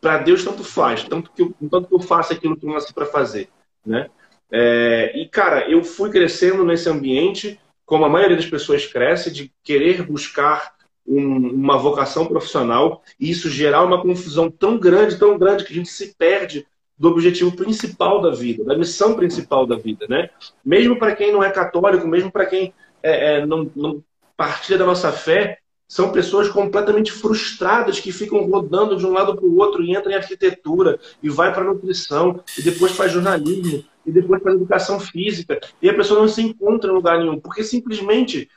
[0.03, 2.93] para Deus tanto faz, tanto que eu, tanto que eu faço aquilo que eu nasci
[2.93, 3.47] para fazer,
[3.85, 4.09] né?
[4.51, 9.49] É, e cara, eu fui crescendo nesse ambiente, como a maioria das pessoas cresce, de
[9.63, 10.73] querer buscar
[11.07, 15.75] um, uma vocação profissional e isso gerar uma confusão tão grande, tão grande que a
[15.75, 20.29] gente se perde do objetivo principal da vida, da missão principal da vida, né?
[20.63, 24.03] Mesmo para quem não é católico, mesmo para quem é, é, não, não
[24.35, 25.59] partilha da nossa fé
[25.93, 30.11] são pessoas completamente frustradas que ficam rodando de um lado para o outro e entram
[30.11, 35.59] em arquitetura e vai para nutrição e depois faz jornalismo e depois faz educação física
[35.79, 38.49] e a pessoa não se encontra em lugar nenhum porque simplesmente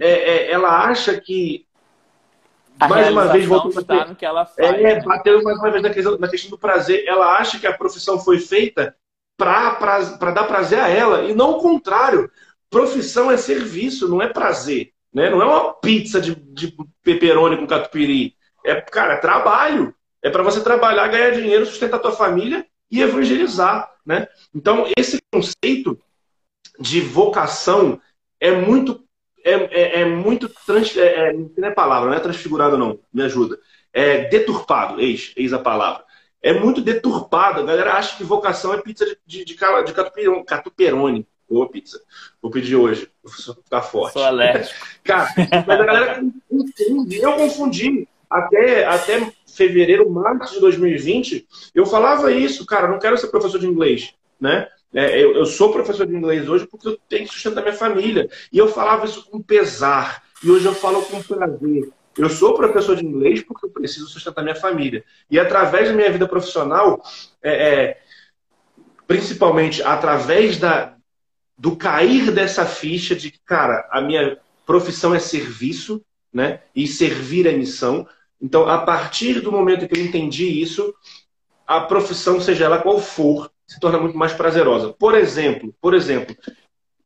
[0.00, 1.66] é, é, ela acha que
[2.80, 4.58] a mais uma vez voltou a no que ela faz.
[4.58, 7.04] É, bateu mais uma vez na questão, na questão do prazer.
[7.06, 8.94] Ela acha que a profissão foi feita
[9.36, 12.30] para dar prazer a ela e não o contrário.
[12.70, 14.92] profissão é serviço, não é prazer.
[15.12, 15.30] Né?
[15.30, 18.36] Não é uma pizza de, de pepperoni com catupiry.
[18.64, 19.94] É, cara, é trabalho.
[20.22, 23.90] É para você trabalhar, ganhar dinheiro, sustentar tua família e evangelizar.
[24.04, 24.28] Né?
[24.54, 25.98] Então, esse conceito
[26.78, 28.00] de vocação
[28.40, 29.04] é muito.
[29.44, 30.48] É, é, é muito.
[30.66, 33.00] Trans, é, é, não é palavra, não é transfigurado, não.
[33.12, 33.58] Me ajuda.
[33.92, 36.04] É deturpado, eis, eis a palavra.
[36.42, 37.60] É muito deturpado.
[37.60, 41.26] A galera acha que vocação é pizza de, de, de, de catuperone.
[41.48, 42.00] Ô, pizza.
[42.40, 43.08] Vou pedir hoje.
[43.22, 44.12] Vou ficar forte.
[44.12, 44.86] Sou alérgico.
[45.04, 45.28] Cara,
[45.66, 47.16] mas a galera confunde.
[47.16, 48.08] Eu confundi.
[48.30, 53.66] Até, até fevereiro, março de 2020, eu falava isso, cara, não quero ser professor de
[53.66, 54.68] inglês, né?
[54.92, 58.28] É, eu, eu, sou professor de inglês hoje porque eu tenho que sustentar minha família.
[58.52, 60.22] E eu falava isso com pesar.
[60.42, 61.90] E hoje eu falo com prazer.
[62.16, 65.04] Eu sou professor de inglês porque eu preciso sustentar minha família.
[65.30, 67.02] E através da minha vida profissional,
[67.42, 68.00] é, é,
[69.06, 70.97] principalmente através da,
[71.58, 76.00] do cair dessa ficha de que, cara, a minha profissão é serviço,
[76.32, 76.60] né?
[76.74, 78.06] E servir é missão.
[78.40, 80.94] Então, a partir do momento que eu entendi isso,
[81.66, 84.92] a profissão, seja ela qual for, se torna muito mais prazerosa.
[84.92, 86.36] Por exemplo, por exemplo,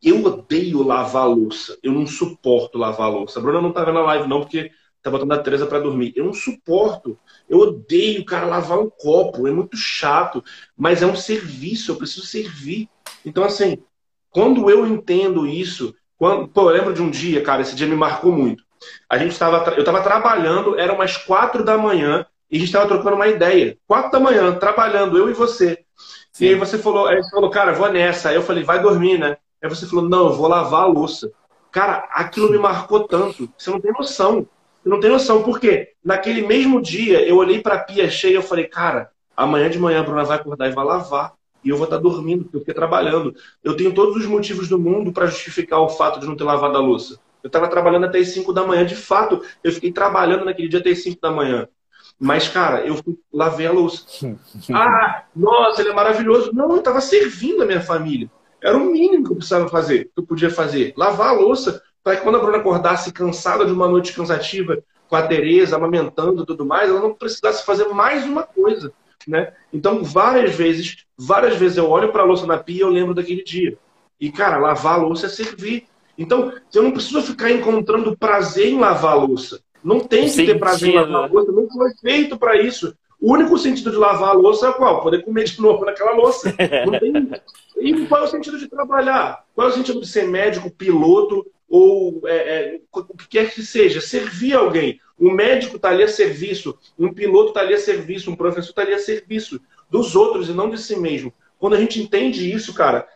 [0.03, 1.79] eu odeio lavar louça.
[1.83, 3.39] Eu não suporto lavar louça.
[3.39, 6.13] A Bruna não tá vendo a live não, porque tá botando a Teresa para dormir.
[6.15, 7.19] Eu não suporto.
[7.49, 9.49] Eu odeio, cara, lavar um copo.
[9.49, 10.45] É muito chato.
[10.77, 12.89] Mas é um serviço, eu preciso servir.
[13.25, 13.79] Então, assim,
[14.33, 17.95] quando eu entendo isso, quando, pô, eu lembro de um dia, cara, esse dia me
[17.95, 18.65] marcou muito.
[19.09, 22.89] A gente estava, eu estava trabalhando, eram umas quatro da manhã e a gente estava
[22.89, 23.77] trocando uma ideia.
[23.87, 25.85] Quatro da manhã, trabalhando, eu e você.
[26.33, 26.47] Sim.
[26.47, 28.31] E aí você falou, aí você falou, cara, vou nessa.
[28.31, 29.37] Aí eu falei, vai dormir, né?
[29.63, 31.31] Aí você falou, não, eu vou lavar a louça.
[31.71, 33.49] Cara, aquilo me marcou tanto.
[33.57, 34.49] Você não tem noção.
[34.83, 35.43] Você não tem noção.
[35.43, 35.93] Por quê?
[36.03, 40.01] Naquele mesmo dia, eu olhei para a pia cheia e falei, cara, amanhã de manhã
[40.01, 41.35] a Bruna vai acordar e vai lavar
[41.65, 43.35] e eu vou estar dormindo, porque eu fiquei trabalhando.
[43.63, 46.77] Eu tenho todos os motivos do mundo para justificar o fato de não ter lavado
[46.77, 47.19] a louça.
[47.43, 50.81] Eu estava trabalhando até as 5 da manhã, de fato, eu fiquei trabalhando naquele dia
[50.81, 51.69] até as 5 da manhã.
[52.19, 54.05] Mas, cara, eu fui, lavei a louça.
[54.73, 56.53] ah, nossa, ele é maravilhoso.
[56.53, 58.31] Não, eu estava servindo a minha família.
[58.63, 60.95] Era o mínimo que eu precisava fazer, que eu podia fazer.
[60.97, 65.17] Lavar a louça, para que quando a Bruna acordasse cansada de uma noite cansativa com
[65.17, 68.93] a Tereza, amamentando e tudo mais, ela não precisasse fazer mais uma coisa.
[69.27, 69.53] Né?
[69.73, 73.15] Então, várias vezes, várias vezes eu olho para a louça na pia e eu lembro
[73.15, 73.77] daquele dia.
[74.21, 75.87] E, cara, lavar a louça é servir.
[76.17, 79.61] Então, eu não preciso ficar encontrando prazer em lavar a louça.
[79.83, 82.95] Não tem que ter prazer em lavar a louça, não foi feito para isso.
[83.21, 85.01] O único sentido de lavar a louça é qual?
[85.01, 86.55] Poder comer de novo naquela louça.
[86.87, 87.31] Não tem...
[87.83, 89.45] E qual é o sentido de trabalhar?
[89.57, 93.61] Qual é o sentido de ser médico, piloto ou é, é, o que quer que
[93.61, 94.01] seja?
[94.01, 95.01] Servir alguém.
[95.23, 98.83] Um médico está ali a serviço, um piloto está ali a serviço, um professor está
[98.83, 101.33] ali a serviço dos outros e não de si mesmo.
[101.61, 103.07] Quando a gente entende isso, cara,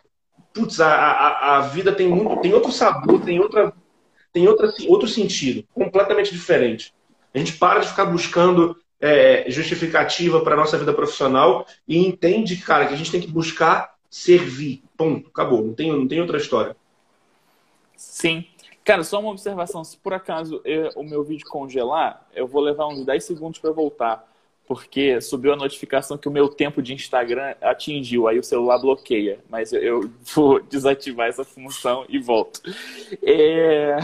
[0.54, 3.72] putz, a, a, a vida tem muito, tem outro sabor, tem outra,
[4.32, 6.94] tem outra, outro sentido, completamente diferente.
[7.34, 12.56] A gente para de ficar buscando é, justificativa para a nossa vida profissional e entende,
[12.58, 14.84] cara, que a gente tem que buscar servir.
[14.96, 15.28] Ponto.
[15.28, 15.66] Acabou.
[15.66, 16.76] Não tem, não tem outra história.
[17.96, 18.46] Sim.
[18.86, 19.82] Cara, só uma observação.
[19.82, 23.72] Se por acaso eu, o meu vídeo congelar, eu vou levar uns 10 segundos para
[23.72, 24.32] voltar.
[24.64, 28.28] Porque subiu a notificação que o meu tempo de Instagram atingiu.
[28.28, 29.40] Aí o celular bloqueia.
[29.50, 32.62] Mas eu, eu vou desativar essa função e volto.
[33.24, 33.96] É...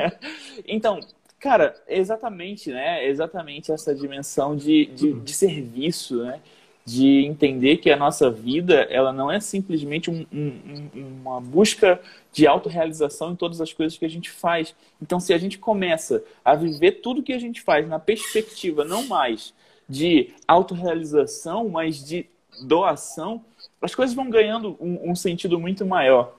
[0.66, 0.98] então,
[1.38, 3.06] cara, exatamente, né?
[3.06, 6.40] Exatamente essa dimensão de, de, de serviço, né?
[6.84, 10.90] De entender que a nossa vida ela não é simplesmente um, um,
[11.22, 12.00] uma busca
[12.32, 14.74] de autorrealização em todas as coisas que a gente faz.
[15.00, 19.06] Então, se a gente começa a viver tudo que a gente faz na perspectiva não
[19.06, 19.54] mais
[19.88, 22.26] de autorrealização, mas de
[22.62, 23.44] doação,
[23.80, 26.34] as coisas vão ganhando um, um sentido muito maior.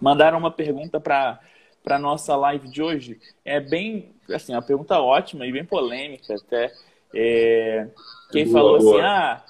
[0.00, 1.40] Mandaram uma pergunta para
[1.86, 3.20] para nossa live de hoje.
[3.44, 6.72] É bem, assim, uma pergunta ótima e bem polêmica até.
[7.14, 7.86] É,
[8.32, 8.96] quem boa, falou boa.
[8.96, 9.44] assim, ah,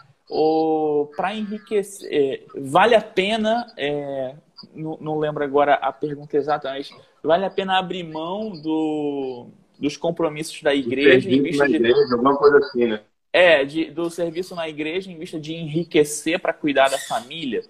[1.17, 4.35] para enriquecer, é, vale a pena, é,
[4.75, 6.91] não, não, lembro agora a pergunta exata, mas
[7.23, 9.47] vale a pena abrir mão do,
[9.79, 11.77] dos compromissos da igreja em vista de.
[11.77, 13.01] Igreja, alguma coisa assim, né?
[13.33, 17.63] É, de, do serviço na igreja em vista de enriquecer para cuidar da família.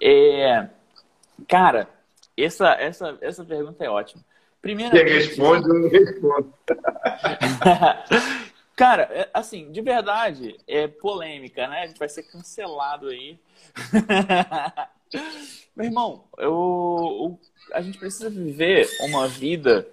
[0.00, 0.68] É,
[1.48, 1.88] cara,
[2.36, 4.22] essa, essa, essa pergunta é ótima.
[4.60, 4.92] Primeiro.
[4.92, 6.54] Quem responde, eu não respondo.
[8.76, 11.82] Cara, é, assim, de verdade, é polêmica, né?
[11.82, 13.38] A gente vai ser cancelado aí.
[15.76, 17.38] Meu irmão, eu,
[17.72, 19.88] a gente precisa viver uma vida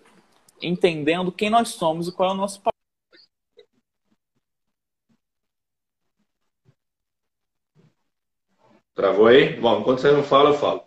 [0.61, 2.71] entendendo quem nós somos e qual é o nosso papel.
[8.95, 9.59] Travou aí?
[9.59, 10.84] Bom, enquanto você não fala, eu falo.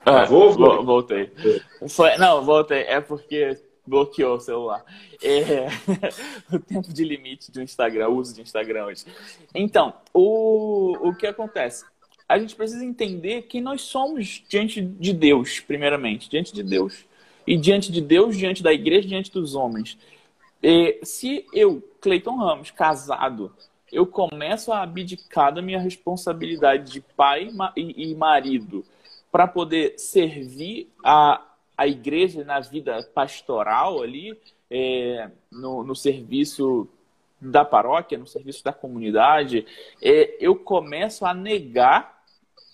[0.00, 1.32] Ah, vou, vou, voltei.
[1.88, 2.82] Foi, não, voltei.
[2.82, 4.84] É porque bloqueou o celular.
[5.22, 5.66] É,
[6.54, 9.04] o tempo de limite do Instagram, o uso de Instagram hoje.
[9.54, 11.84] Então, o, o que acontece?
[12.28, 16.28] A gente precisa entender quem nós somos diante de Deus, primeiramente.
[16.30, 17.04] Diante de Deus.
[17.46, 19.98] E diante de Deus, diante da igreja, diante dos homens.
[20.62, 23.54] E, se eu, Cleiton Ramos, casado,
[23.92, 28.84] eu começo a abdicar da minha responsabilidade de pai e marido
[29.30, 31.42] para poder servir a,
[31.76, 34.38] a igreja na vida pastoral ali,
[34.70, 36.88] é, no, no serviço
[37.40, 39.66] da paróquia, no serviço da comunidade,
[40.02, 42.22] é, eu começo a negar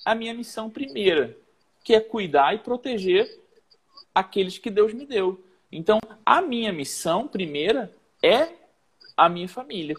[0.05, 1.37] a minha missão primeira,
[1.83, 3.41] que é cuidar e proteger
[4.15, 5.43] aqueles que Deus me deu.
[5.73, 7.93] Então, a minha missão primeira
[8.23, 8.49] é
[9.17, 9.95] a minha família.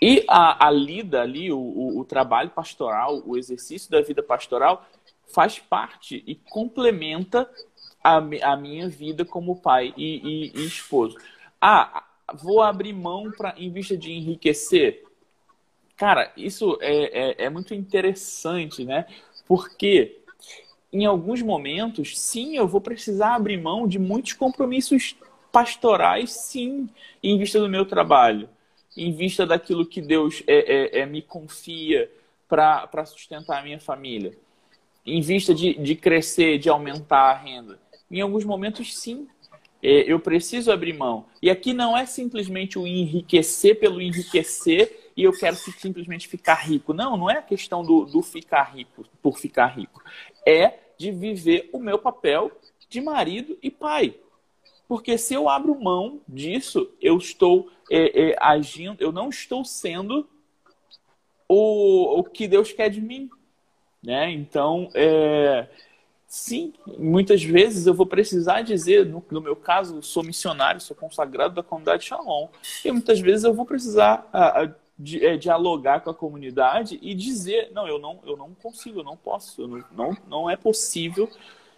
[0.00, 4.86] E a, a lida ali, o, o, o trabalho pastoral, o exercício da vida pastoral,
[5.26, 7.48] faz parte e complementa
[8.06, 11.16] a, a minha vida como pai e, e, e esposo.
[11.60, 12.04] Ah,
[12.34, 15.04] vou abrir mão para em vista de enriquecer.
[15.96, 19.06] Cara, isso é, é, é muito interessante, né?
[19.46, 20.20] Porque
[20.92, 25.16] em alguns momentos, sim, eu vou precisar abrir mão de muitos compromissos
[25.50, 26.88] pastorais, sim,
[27.22, 28.48] em vista do meu trabalho,
[28.96, 32.10] em vista daquilo que Deus é, é, é me confia
[32.48, 34.32] para sustentar a minha família
[35.06, 37.78] em vista de, de crescer, de aumentar a renda?
[38.10, 39.28] Em alguns momentos, sim.
[39.82, 41.26] É, eu preciso abrir mão.
[41.40, 46.92] E aqui não é simplesmente o enriquecer pelo enriquecer e eu quero simplesmente ficar rico.
[46.92, 50.02] Não, não é a questão do, do ficar rico por ficar rico.
[50.46, 52.50] É de viver o meu papel
[52.88, 54.14] de marido e pai.
[54.88, 60.28] Porque se eu abro mão disso, eu estou é, é, agindo, eu não estou sendo
[61.48, 63.28] o, o que Deus quer de mim.
[64.02, 64.30] Né?
[64.30, 65.68] Então, é,
[66.26, 71.54] sim, muitas vezes eu vou precisar dizer, no, no, meu caso, sou missionário, sou consagrado
[71.54, 72.48] da comunidade Shalom,
[72.84, 74.68] e muitas vezes eu vou precisar a, a,
[74.98, 79.04] di, é, dialogar com a comunidade e dizer, não, eu não, eu não consigo, eu
[79.04, 81.30] não posso, eu não, não, não é possível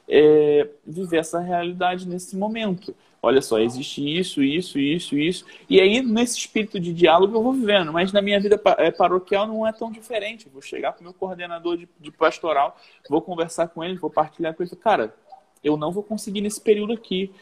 [0.08, 5.44] é, viver essa realidade nesse momento olha só, existe isso, isso, isso, isso.
[5.68, 7.92] E aí, nesse espírito de diálogo, eu vou vivendo.
[7.92, 10.48] Mas na minha vida é, paroquial não é tão diferente.
[10.48, 12.76] Vou chegar para o meu coordenador de, de, pastoral,
[13.08, 14.76] vou conversar com ele, vou partilhar com ele.
[14.76, 15.14] Cara,
[15.62, 17.32] eu não vou conseguir nesse período aqui.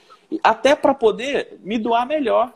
[0.42, 2.52] Até para poder me doar melhor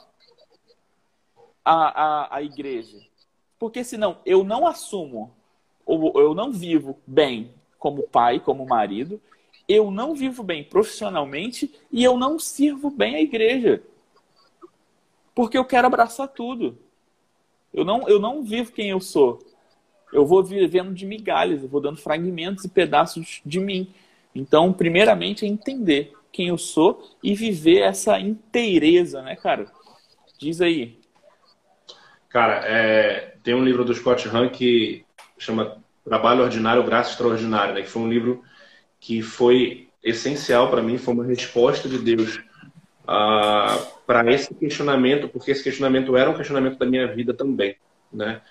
[1.65, 2.99] a, a, a igreja.
[3.59, 5.31] Porque senão eu não assumo,
[5.85, 9.21] ou eu não vivo bem como pai, como marido,
[9.71, 13.81] eu não vivo bem profissionalmente e eu não sirvo bem a igreja.
[15.33, 16.77] Porque eu quero abraçar tudo.
[17.73, 19.39] Eu não, eu não vivo quem eu sou.
[20.13, 23.95] Eu vou vivendo de migalhas, eu vou dando fragmentos e pedaços de mim.
[24.35, 29.71] Então, primeiramente, é entender quem eu sou e viver essa inteireza, né, cara?
[30.37, 30.99] Diz aí.
[32.29, 35.05] Cara, é, tem um livro do Scott Hahn que
[35.39, 37.83] chama Trabalho Ordinário, Graça Extraordinária, né?
[37.83, 38.43] Que foi um livro
[39.01, 42.41] que foi essencial para mim, foi uma resposta de Deus
[43.07, 43.77] ah,
[44.07, 47.77] para esse questionamento, porque esse questionamento era um questionamento da minha vida também,
[48.13, 48.43] né?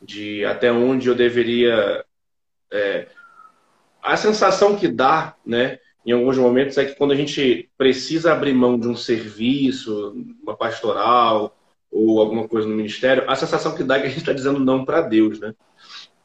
[0.00, 2.04] De até onde eu deveria.
[2.72, 3.08] É...
[4.02, 5.78] a sensação que dá, né?
[6.04, 10.56] Em alguns momentos é que quando a gente precisa abrir mão de um serviço, uma
[10.56, 11.56] pastoral
[11.90, 14.60] ou alguma coisa no ministério, a sensação que dá é que a gente está dizendo
[14.60, 15.54] não para Deus, né?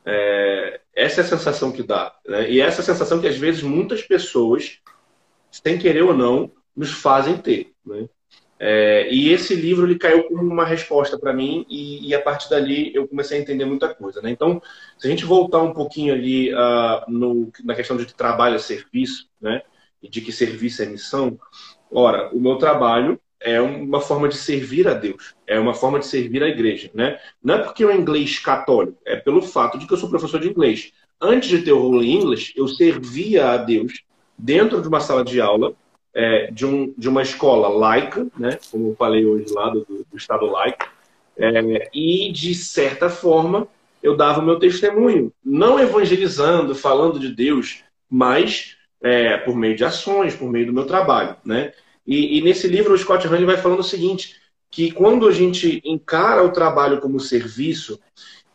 [0.05, 2.13] É, essa é a sensação que dá.
[2.25, 2.51] Né?
[2.51, 4.79] E essa é a sensação que, às vezes, muitas pessoas,
[5.51, 7.73] sem querer ou não, nos fazem ter.
[7.85, 8.07] Né?
[8.63, 12.47] É, e esse livro ele caiu como uma resposta para mim e, e, a partir
[12.47, 14.21] dali eu comecei a entender muita coisa.
[14.21, 14.29] Né?
[14.29, 14.61] Então,
[14.99, 19.27] se a gente voltar um pouquinho ali uh, no, na questão de trabalho é serviço,
[19.41, 19.63] né?
[20.01, 21.39] e de que serviço é missão,
[21.91, 26.05] ora, o meu trabalho é uma forma de servir a Deus, é uma forma de
[26.05, 27.19] servir a igreja, né?
[27.43, 30.39] Não é porque eu é inglês católico, é pelo fato de que eu sou professor
[30.39, 30.91] de inglês.
[31.19, 34.03] Antes de ter o Holy English, eu servia a Deus
[34.37, 35.73] dentro de uma sala de aula
[36.13, 38.57] é, de, um, de uma escola laica, né?
[38.71, 40.89] Como eu falei hoje lá do, do Estado laico,
[41.37, 43.67] é, e de certa forma
[44.03, 49.83] eu dava o meu testemunho, não evangelizando, falando de Deus, mas é, por meio de
[49.83, 51.71] ações, por meio do meu trabalho, né?
[52.05, 54.35] E, e nesse livro o Scott Hahn vai falando o seguinte,
[54.69, 57.99] que quando a gente encara o trabalho como serviço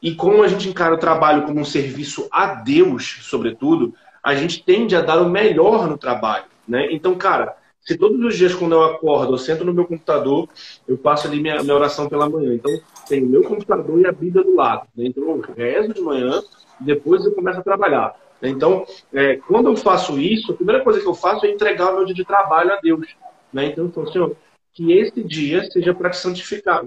[0.02, 4.64] e como a gente encara o trabalho como um serviço a Deus, sobretudo, a gente
[4.64, 6.88] tende a dar o melhor no trabalho, né?
[6.90, 10.48] Então, cara, se todos os dias quando eu acordo, eu sento no meu computador,
[10.88, 12.52] eu passo ali minha, minha oração pela manhã.
[12.52, 12.72] Então,
[13.08, 14.88] tem o meu computador e a Bíblia do lado.
[14.96, 15.06] Né?
[15.06, 16.42] Então, eu rezo de manhã,
[16.80, 18.16] depois eu começo a trabalhar.
[18.42, 21.96] Então, é, quando eu faço isso, a primeira coisa que eu faço é entregar o
[21.96, 23.06] meu dia de trabalho a Deus.
[23.52, 23.66] Né?
[23.66, 24.36] Então, falo, Senhor,
[24.72, 26.84] que esse dia seja para te santificar,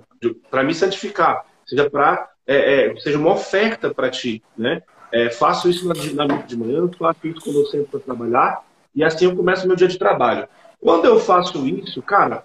[0.49, 4.81] para me santificar, seja para é, é, seja uma oferta para ti, né?
[5.11, 8.63] É, faço isso na, na de manhã, faço isso quando eu sento para trabalhar
[8.95, 10.47] e assim eu começo meu dia de trabalho.
[10.79, 12.43] Quando eu faço isso, cara,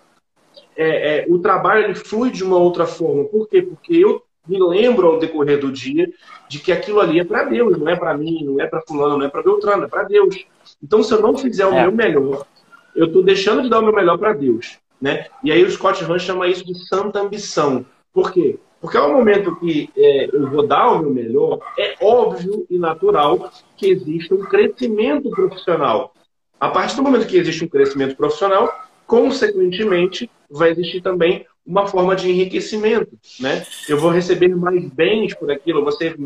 [0.76, 3.24] é, é, o trabalho ele flui de uma outra forma.
[3.24, 3.62] Por quê?
[3.62, 6.10] Porque eu me lembro ao decorrer do dia
[6.48, 9.18] de que aquilo ali é para Deus, não é para mim, não é para fulano,
[9.18, 10.44] não é para Beltrano, é para Deus.
[10.82, 11.82] Então, se eu não fizer o é.
[11.82, 12.46] meu melhor,
[12.94, 14.78] eu estou deixando de dar o meu melhor para Deus.
[15.00, 15.26] Né?
[15.42, 17.84] E aí o Scott Hahn chama isso de santa ambição.
[18.12, 18.58] Por quê?
[18.80, 23.50] Porque ao momento que é, eu vou dar o meu melhor, é óbvio e natural
[23.76, 26.14] que existe um crescimento profissional.
[26.60, 28.70] A partir do momento que existe um crescimento profissional,
[29.06, 33.64] consequentemente, vai existir também uma forma de enriquecimento, né?
[33.88, 36.16] Eu vou receber mais bens por aquilo, vou, ser,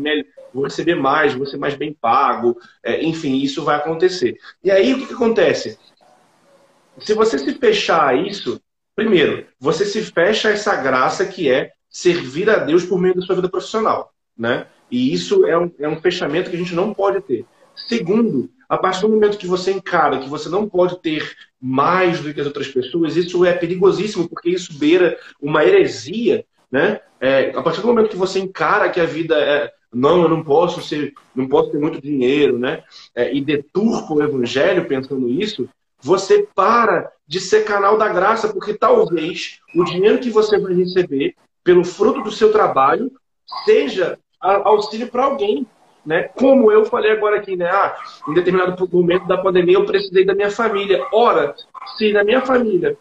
[0.53, 4.37] vou receber mais, vou ser mais bem pago, é, enfim, isso vai acontecer.
[4.61, 5.77] E aí, o que, que acontece?
[7.01, 8.61] Se você se fechar a isso,
[8.95, 13.21] primeiro, você se fecha a essa graça que é servir a Deus por meio da
[13.21, 14.67] sua vida profissional, né?
[14.91, 17.45] E isso é um, é um fechamento que a gente não pode ter.
[17.87, 22.33] Segundo, a partir do momento que você encara que você não pode ter mais do
[22.33, 26.99] que as outras pessoas, isso é perigosíssimo, porque isso beira uma heresia, né?
[27.19, 30.43] É, a partir do momento que você encara que a vida é não, eu não
[30.43, 32.83] posso ser, não posso ter muito dinheiro, né?
[33.15, 35.67] É, e deturpa o evangelho pensando isso,
[36.01, 41.35] você para de ser canal da graça, porque talvez o dinheiro que você vai receber
[41.63, 43.11] pelo fruto do seu trabalho
[43.65, 45.67] seja auxílio para alguém.
[46.05, 46.23] Né?
[46.23, 47.69] Como eu falei agora aqui, né?
[47.69, 47.95] Ah,
[48.27, 51.05] em determinado momento da pandemia eu precisei da minha família.
[51.11, 51.53] Ora,
[51.97, 52.97] se na minha família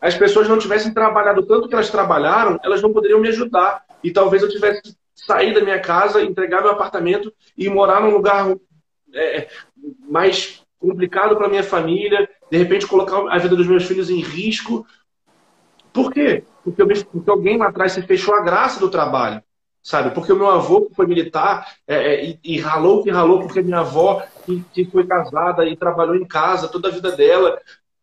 [0.00, 3.84] as pessoas não tivessem trabalhado tanto que elas trabalharam, elas não poderiam me ajudar.
[4.02, 8.10] E talvez eu tivesse que sair da minha casa, entregar meu apartamento e morar num
[8.10, 8.54] lugar
[9.14, 9.48] é,
[10.08, 14.86] mais complicado para minha família, de repente colocar a vida dos meus filhos em risco.
[15.92, 16.44] Por quê?
[16.62, 19.42] Porque, eu, porque alguém lá atrás se fechou a graça do trabalho,
[19.82, 20.10] sabe?
[20.10, 23.80] Porque o meu avô foi militar é, é, e, e, ralou que ralou, porque minha
[23.80, 27.58] avó que, que, foi casada e trabalhou em casa toda a vida dela.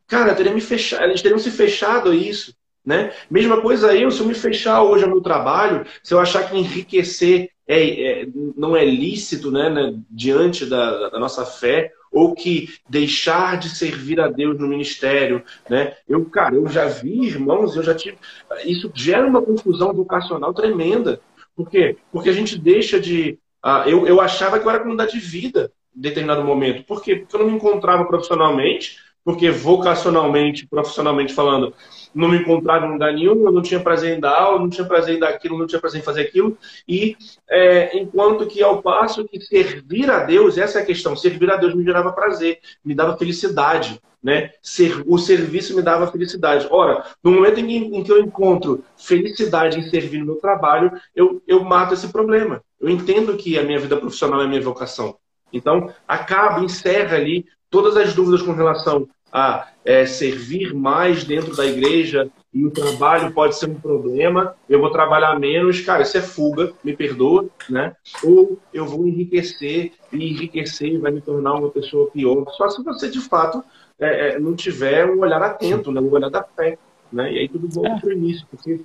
[0.07, 2.53] Cara, teria me fechado, eles teriam se fechado a isso.
[2.85, 3.11] Né?
[3.31, 6.55] Mesma coisa eu, se eu me fechar hoje ao meu trabalho, se eu achar que
[6.55, 12.73] enriquecer é, é não é lícito né, né diante da, da, nossa fé, ou que
[12.89, 15.95] deixar de servir a Deus no ministério, né?
[16.07, 18.17] Eu, cara, eu já vi, irmãos, eu já tive.
[18.63, 21.19] Isso gera uma confusão vocacional tremenda.
[21.55, 21.97] Por quê?
[22.11, 23.37] Porque a gente deixa de.
[23.63, 26.83] Uh, eu, eu achava que eu era comunidade de vida em determinado momento.
[26.83, 27.15] Por quê?
[27.15, 31.73] Porque eu não me encontrava profissionalmente, porque vocacionalmente, profissionalmente falando,
[32.13, 34.85] não me encontrava em lugar nenhum, eu não tinha prazer em dar aula, não tinha
[34.85, 36.55] prazer em dar aquilo, não tinha prazer em fazer aquilo.
[36.87, 37.17] E
[37.49, 41.57] é, enquanto que ao passo que servir a Deus, essa é a questão, servir a
[41.57, 43.99] Deus me gerava prazer, me dava felicidade.
[44.23, 44.51] Né?
[44.61, 46.67] Ser, o serviço me dava felicidade.
[46.71, 51.43] Ora, no momento em, em, que eu encontro felicidade em servir no meu trabalho, eu,
[51.47, 52.63] eu mato esse problema.
[52.79, 55.15] Eu entendo que a minha vida profissional é a minha vocação.
[55.53, 61.65] Então, acaba, encerra ali todas as dúvidas com relação a é, servir mais dentro da
[61.65, 66.21] igreja e o trabalho pode ser um problema, eu vou trabalhar menos, cara, isso é
[66.21, 67.93] fuga, me perdoa, né?
[68.23, 72.45] Ou eu vou enriquecer e enriquecer vai me tornar uma pessoa pior.
[72.51, 73.61] Só se você de fato
[73.99, 75.99] é, é não tiver um olhar atento, né?
[75.99, 76.77] um olhar da fé,
[77.11, 77.33] né?
[77.33, 77.99] E aí tudo volta é.
[77.99, 78.79] para o início, porque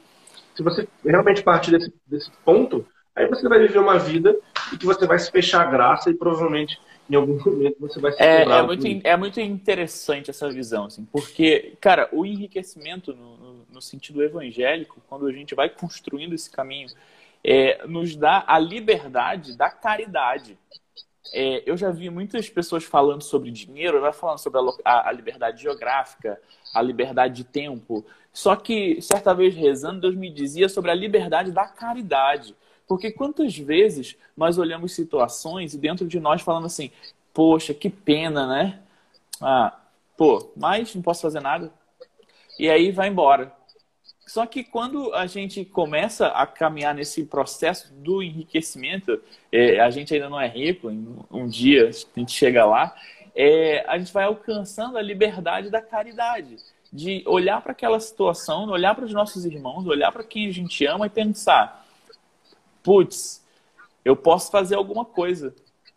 [0.52, 2.84] se você realmente partir desse, desse ponto,
[3.14, 4.36] aí você vai viver uma vida
[4.72, 6.76] e que você vai se fechar a graça e provavelmente
[7.10, 11.04] em algum momento você vai se é, é muito É muito interessante essa visão, assim,
[11.10, 16.50] porque, cara, o enriquecimento no, no, no sentido evangélico, quando a gente vai construindo esse
[16.50, 16.88] caminho,
[17.42, 20.56] é, nos dá a liberdade da caridade.
[21.32, 25.62] É, eu já vi muitas pessoas falando sobre dinheiro, vai falando sobre a, a, liberdade
[25.62, 26.40] geográfica,
[26.74, 28.04] a liberdade de tempo.
[28.32, 32.54] Só que, certa vez rezando, Deus me dizia sobre a liberdade da caridade.
[32.90, 36.90] Porque quantas vezes nós olhamos situações e dentro de nós falando assim,
[37.32, 38.80] poxa, que pena, né?
[39.40, 39.78] Ah,
[40.16, 41.72] pô, mas não posso fazer nada.
[42.58, 43.54] E aí vai embora.
[44.26, 49.22] Só que quando a gente começa a caminhar nesse processo do enriquecimento,
[49.52, 50.88] é, a gente ainda não é rico,
[51.30, 52.92] um dia a gente chega lá,
[53.36, 56.56] é, a gente vai alcançando a liberdade da caridade,
[56.92, 60.84] de olhar para aquela situação, olhar para os nossos irmãos, olhar para quem a gente
[60.86, 61.79] ama e pensar:
[62.82, 63.44] putz,
[64.04, 65.54] eu posso fazer alguma coisa.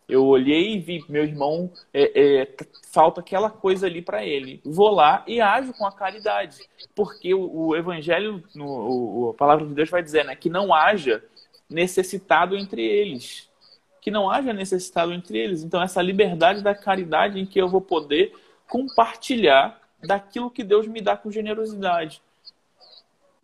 [0.07, 2.47] Eu olhei e vi meu irmão é, é,
[2.91, 4.61] falta aquela coisa ali para ele.
[4.63, 6.57] Vou lá e ajo com a caridade,
[6.93, 10.73] porque o, o evangelho, no, o, a palavra de Deus vai dizer, né, que não
[10.73, 11.23] haja
[11.69, 13.49] necessitado entre eles,
[14.01, 15.63] que não haja necessitado entre eles.
[15.63, 18.34] Então, essa liberdade da caridade em que eu vou poder
[18.67, 22.21] compartilhar daquilo que Deus me dá com generosidade.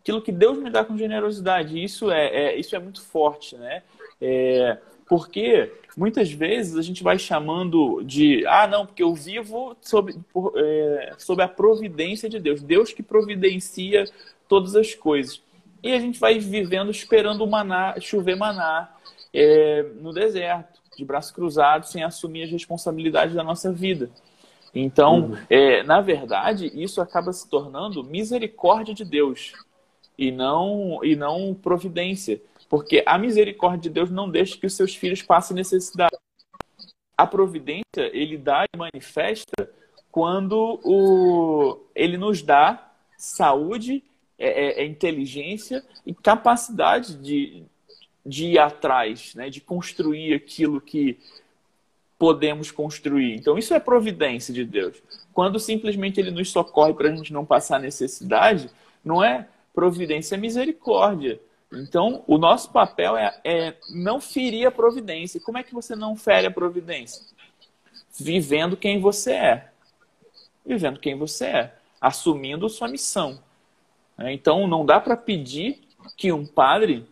[0.00, 1.82] Aquilo que Deus me dá com generosidade.
[1.82, 3.82] Isso é, é isso é muito forte, né?
[4.20, 10.14] É, porque muitas vezes a gente vai chamando de ah, não, porque eu vivo sob,
[10.32, 12.62] por, é, sob a providência de Deus.
[12.62, 14.04] Deus que providencia
[14.48, 15.42] todas as coisas.
[15.82, 18.94] E a gente vai vivendo esperando o maná, chover maná
[19.32, 24.10] é, no deserto, de braços cruzados, sem assumir as responsabilidades da nossa vida.
[24.74, 25.38] Então, uhum.
[25.48, 29.52] é, na verdade, isso acaba se tornando misericórdia de Deus
[30.20, 32.42] e não, e não providência.
[32.68, 36.14] Porque a misericórdia de Deus não deixa que os seus filhos passem necessidade.
[37.16, 39.70] A providência, ele dá e manifesta
[40.12, 44.04] quando o, ele nos dá saúde,
[44.38, 47.62] é, é, é inteligência e capacidade de,
[48.24, 49.48] de ir atrás, né?
[49.48, 51.18] de construir aquilo que
[52.18, 53.36] podemos construir.
[53.36, 55.02] Então, isso é providência de Deus.
[55.32, 58.68] Quando simplesmente ele nos socorre para a gente não passar necessidade,
[59.02, 61.40] não é providência, é misericórdia.
[61.72, 65.40] Então, o nosso papel é, é não ferir a providência.
[65.40, 67.24] Como é que você não fere a providência?
[68.18, 69.70] Vivendo quem você é.
[70.66, 71.74] Vivendo quem você é.
[72.00, 73.40] Assumindo sua missão.
[74.18, 75.80] Então, não dá para pedir
[76.16, 77.06] que um padre,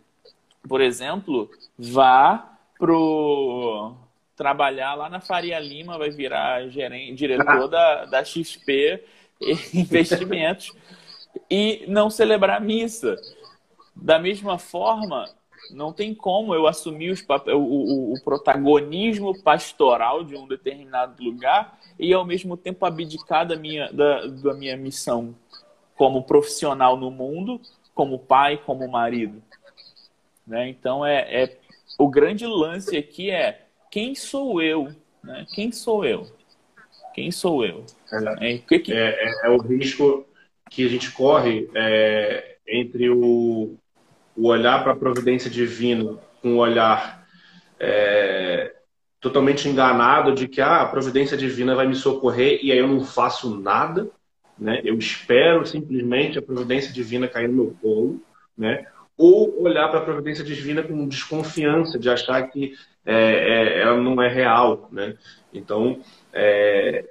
[0.69, 3.95] por exemplo, vá pro
[4.35, 9.05] trabalhar lá na Faria Lima, vai virar gerente, diretor da, da XP
[9.73, 10.73] Investimentos
[11.51, 13.17] e não celebrar missa.
[13.95, 15.25] Da mesma forma,
[15.71, 21.79] não tem como eu assumir os o, o, o, protagonismo pastoral de um determinado lugar
[21.99, 25.35] e, ao mesmo tempo, abdicar da minha, da, da minha missão
[25.97, 27.61] como profissional no mundo,
[27.95, 29.43] como pai, como marido.
[30.47, 30.69] Né?
[30.69, 31.59] Então, é, é
[31.99, 34.89] o grande lance aqui é quem sou eu?
[35.23, 35.45] Né?
[35.53, 36.27] Quem sou eu?
[37.13, 37.85] Quem sou eu?
[38.41, 38.93] É, é, que que...
[38.93, 40.25] é, é, é o risco
[40.71, 43.77] que a gente corre é, entre o,
[44.37, 47.27] o olhar para a providência divina com o olhar
[47.81, 48.75] é,
[49.21, 53.05] totalmente enganado de que ah, a providência divina vai me socorrer e aí eu não
[53.05, 54.11] faço nada,
[54.59, 54.81] né?
[54.85, 58.21] Eu espero simplesmente a providência divina cair no meu colo,
[58.57, 58.87] né?
[59.17, 64.21] Ou olhar para a providência divina com desconfiança, de achar que é, é, ela não
[64.23, 65.17] é real, né?
[65.53, 66.01] Então,
[66.33, 67.05] é,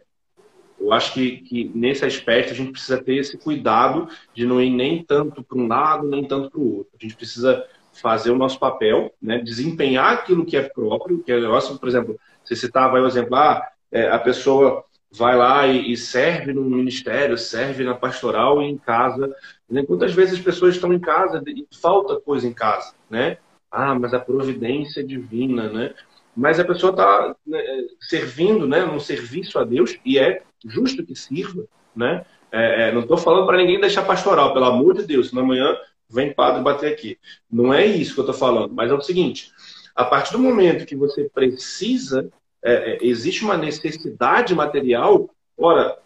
[0.79, 4.69] eu acho que, que, nesse aspecto a gente precisa ter esse cuidado de não ir
[4.69, 6.93] nem tanto para um lado, nem tanto para o outro.
[6.99, 9.39] A gente precisa fazer o nosso papel, né?
[9.39, 13.35] desempenhar aquilo que é próprio, que é negócio, por exemplo, você citava aí o exemplo,
[13.35, 18.65] ah, é, a pessoa vai lá e, e, serve no ministério, serve na pastoral e
[18.65, 19.33] em casa.
[19.69, 19.83] Né?
[19.83, 23.37] Quantas vezes as pessoas estão em casa e falta coisa em casa, né?
[23.71, 25.93] Ah, mas a providência divina, né?
[26.35, 27.59] Mas a pessoa está né,
[27.99, 32.25] servindo, né, num serviço a Deus e é justo que sirva, né?
[32.51, 35.77] É, é, não estou falando para ninguém deixar pastoral, pelo amor de Deus, senão amanhã
[36.09, 37.17] vem padre bater aqui.
[37.51, 39.51] Não é isso que eu estou falando, mas é o seguinte:
[39.95, 42.29] a partir do momento que você precisa,
[42.63, 45.97] é, é, existe uma necessidade material, ora,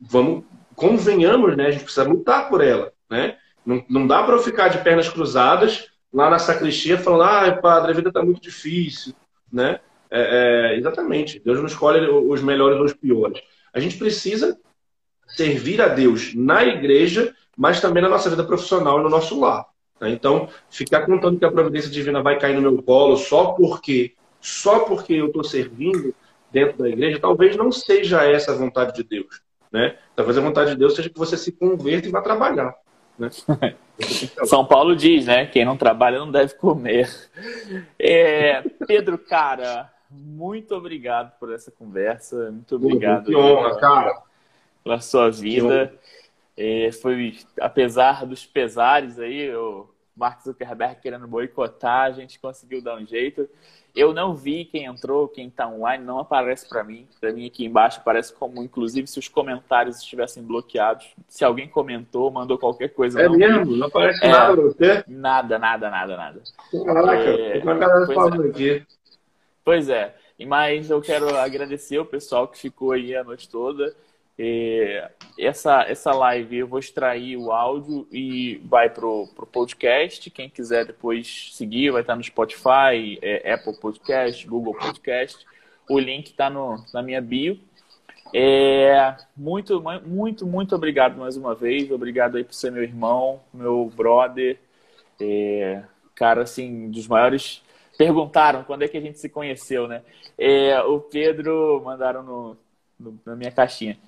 [0.00, 0.44] vamos,
[0.74, 1.66] convenhamos, né?
[1.66, 3.36] A gente precisa lutar por ela, né?
[3.64, 7.90] Não, não dá para eu ficar de pernas cruzadas lá na sacristia falando, ah, padre,
[7.90, 9.14] a vida está muito difícil,
[9.52, 9.80] né?
[10.10, 11.40] É, é, exatamente.
[11.40, 13.40] Deus não escolhe os melhores ou os piores.
[13.74, 14.58] A gente precisa
[15.26, 19.66] servir a Deus na igreja, mas também na nossa vida profissional e no nosso lar.
[19.98, 20.08] Tá?
[20.08, 24.80] Então, ficar contando que a providência divina vai cair no meu colo só porque, só
[24.80, 26.14] porque eu estou servindo
[26.52, 29.42] dentro da igreja, talvez não seja essa a vontade de Deus.
[29.72, 29.96] Né?
[30.14, 32.74] Talvez a vontade de Deus seja que você se converta e vá trabalhar.
[33.18, 33.28] Né?
[34.44, 35.46] São Paulo diz, né?
[35.46, 37.08] Quem não trabalha não deve comer.
[37.98, 42.50] É, Pedro, cara, muito obrigado por essa conversa.
[42.50, 43.26] Muito obrigado.
[43.26, 44.22] Que honra, cara.
[44.82, 45.92] Pela sua vida.
[46.56, 52.96] É, foi, apesar dos pesares aí, o Mark Zuckerberg querendo boicotar, a gente conseguiu dar
[52.96, 53.48] um jeito.
[53.94, 57.06] Eu não vi quem entrou, quem está online, não aparece para mim.
[57.20, 61.14] Para mim aqui embaixo aparece como, inclusive, se os comentários estivessem bloqueados.
[61.28, 63.20] Se alguém comentou, mandou qualquer coisa.
[63.20, 63.66] É não mesmo?
[63.66, 63.78] Vi.
[63.78, 65.04] Não aparece é, nada você?
[65.06, 66.42] Nada, nada, nada, nada.
[66.84, 68.50] Caraca, é, uma galera falando é.
[68.50, 68.86] aqui.
[69.64, 70.14] Pois é.
[70.46, 73.94] Mas eu quero agradecer o pessoal que ficou aí a noite toda.
[75.38, 80.30] essa, essa live eu vou extrair o áudio e vai pro, pro podcast.
[80.30, 85.46] Quem quiser depois seguir, vai estar no Spotify, é, Apple Podcast, Google Podcast.
[85.88, 87.58] O link está na minha bio.
[88.34, 91.90] É, muito, muito, muito obrigado mais uma vez.
[91.90, 94.58] Obrigado aí por ser meu irmão, meu brother.
[95.20, 95.84] É,
[96.16, 97.62] cara, assim, dos maiores
[97.96, 100.02] Perguntaram quando é que a gente se conheceu, né?
[100.36, 102.56] É, o Pedro mandaram no,
[102.98, 103.98] no, na minha caixinha.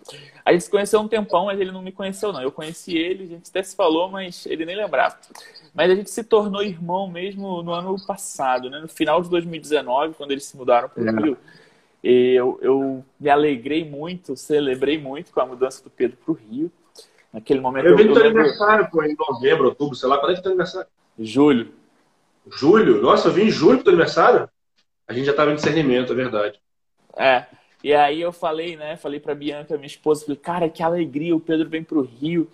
[0.44, 2.42] A gente se conheceu um tempão, mas ele não me conheceu, não.
[2.42, 5.16] Eu conheci ele, a gente até se falou, mas ele nem lembrava.
[5.74, 8.80] Mas a gente se tornou irmão mesmo no ano passado, né?
[8.80, 11.12] No final de 2019, quando eles se mudaram para o é.
[11.12, 11.38] Rio.
[12.02, 16.70] Eu, eu me alegrei muito, celebrei muito com a mudança do Pedro para o Rio.
[17.32, 17.86] Naquele momento.
[17.86, 20.52] Eu vi teu aniversário, pô, em novembro, outubro, sei lá, quando é que é teu
[20.52, 20.88] aniversário?
[21.18, 21.72] Julho.
[22.54, 23.00] Julho?
[23.00, 24.48] Nossa, eu vim em julho pro aniversário?
[25.06, 26.60] A gente já estava em discernimento, é verdade.
[27.16, 27.46] É.
[27.82, 28.96] E aí eu falei, né?
[28.96, 32.50] Falei pra Bianca, minha esposa, falei, cara, que alegria, o Pedro vem pro Rio.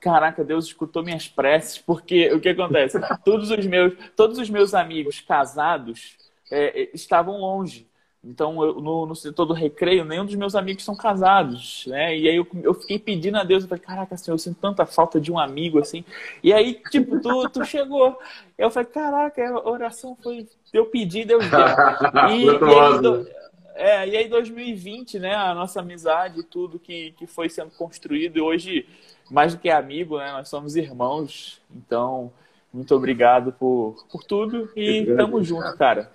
[0.00, 2.98] Caraca, Deus escutou minhas preces, porque o que acontece?
[3.24, 6.16] todos os meus, todos os meus amigos casados
[6.50, 7.89] é, é estavam longe.
[8.22, 12.14] Então, eu, no, no, setor do recreio, nenhum dos meus amigos são casados, né?
[12.16, 14.84] E aí eu, eu fiquei pedindo a Deus, eu falei, caraca, Senhor, eu sinto tanta
[14.84, 16.04] falta de um amigo, assim.
[16.42, 18.18] E aí, tipo, tu, tu chegou.
[18.58, 20.46] Eu falei, caraca, a oração foi...
[20.70, 21.60] Eu pedi, Deus deu.
[22.30, 23.26] E, e, aí, do,
[23.74, 25.34] é, e aí 2020, né?
[25.34, 28.36] A nossa amizade, tudo que, que foi sendo construído.
[28.36, 28.86] E hoje,
[29.30, 30.30] mais do que amigo, né?
[30.32, 31.58] Nós somos irmãos.
[31.74, 32.30] Então,
[32.70, 34.70] muito obrigado por, por tudo.
[34.76, 36.10] E tamo junto, cara.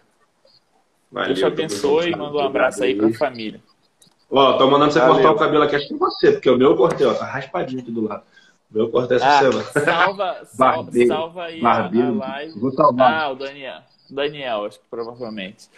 [1.15, 3.61] Valeu, Deus te abençoe e manda um abraço aí pra família.
[4.29, 5.13] Ó, tô mandando você Valeu.
[5.15, 7.81] cortar o cabelo aqui, acho que você, porque o meu eu cortei, ó, tá raspadinho
[7.81, 8.23] aqui do lado.
[8.69, 9.63] O meu eu cortei essa ah, semana.
[9.63, 12.21] Salva, salva, salva aí barbeiro.
[12.21, 12.59] a, live.
[12.59, 13.13] Vou salvar.
[13.13, 13.79] Ah, o Daniel.
[14.09, 15.69] Daniel, acho que provavelmente.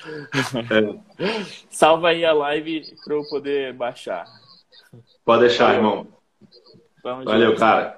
[0.71, 1.45] É.
[1.69, 4.25] salva aí a live para eu poder baixar.
[5.23, 5.77] Pode deixar, Valeu.
[5.77, 6.07] irmão.
[7.03, 7.59] Vamos Valeu, junto.
[7.59, 7.95] cara.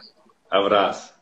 [0.52, 1.14] Abraço.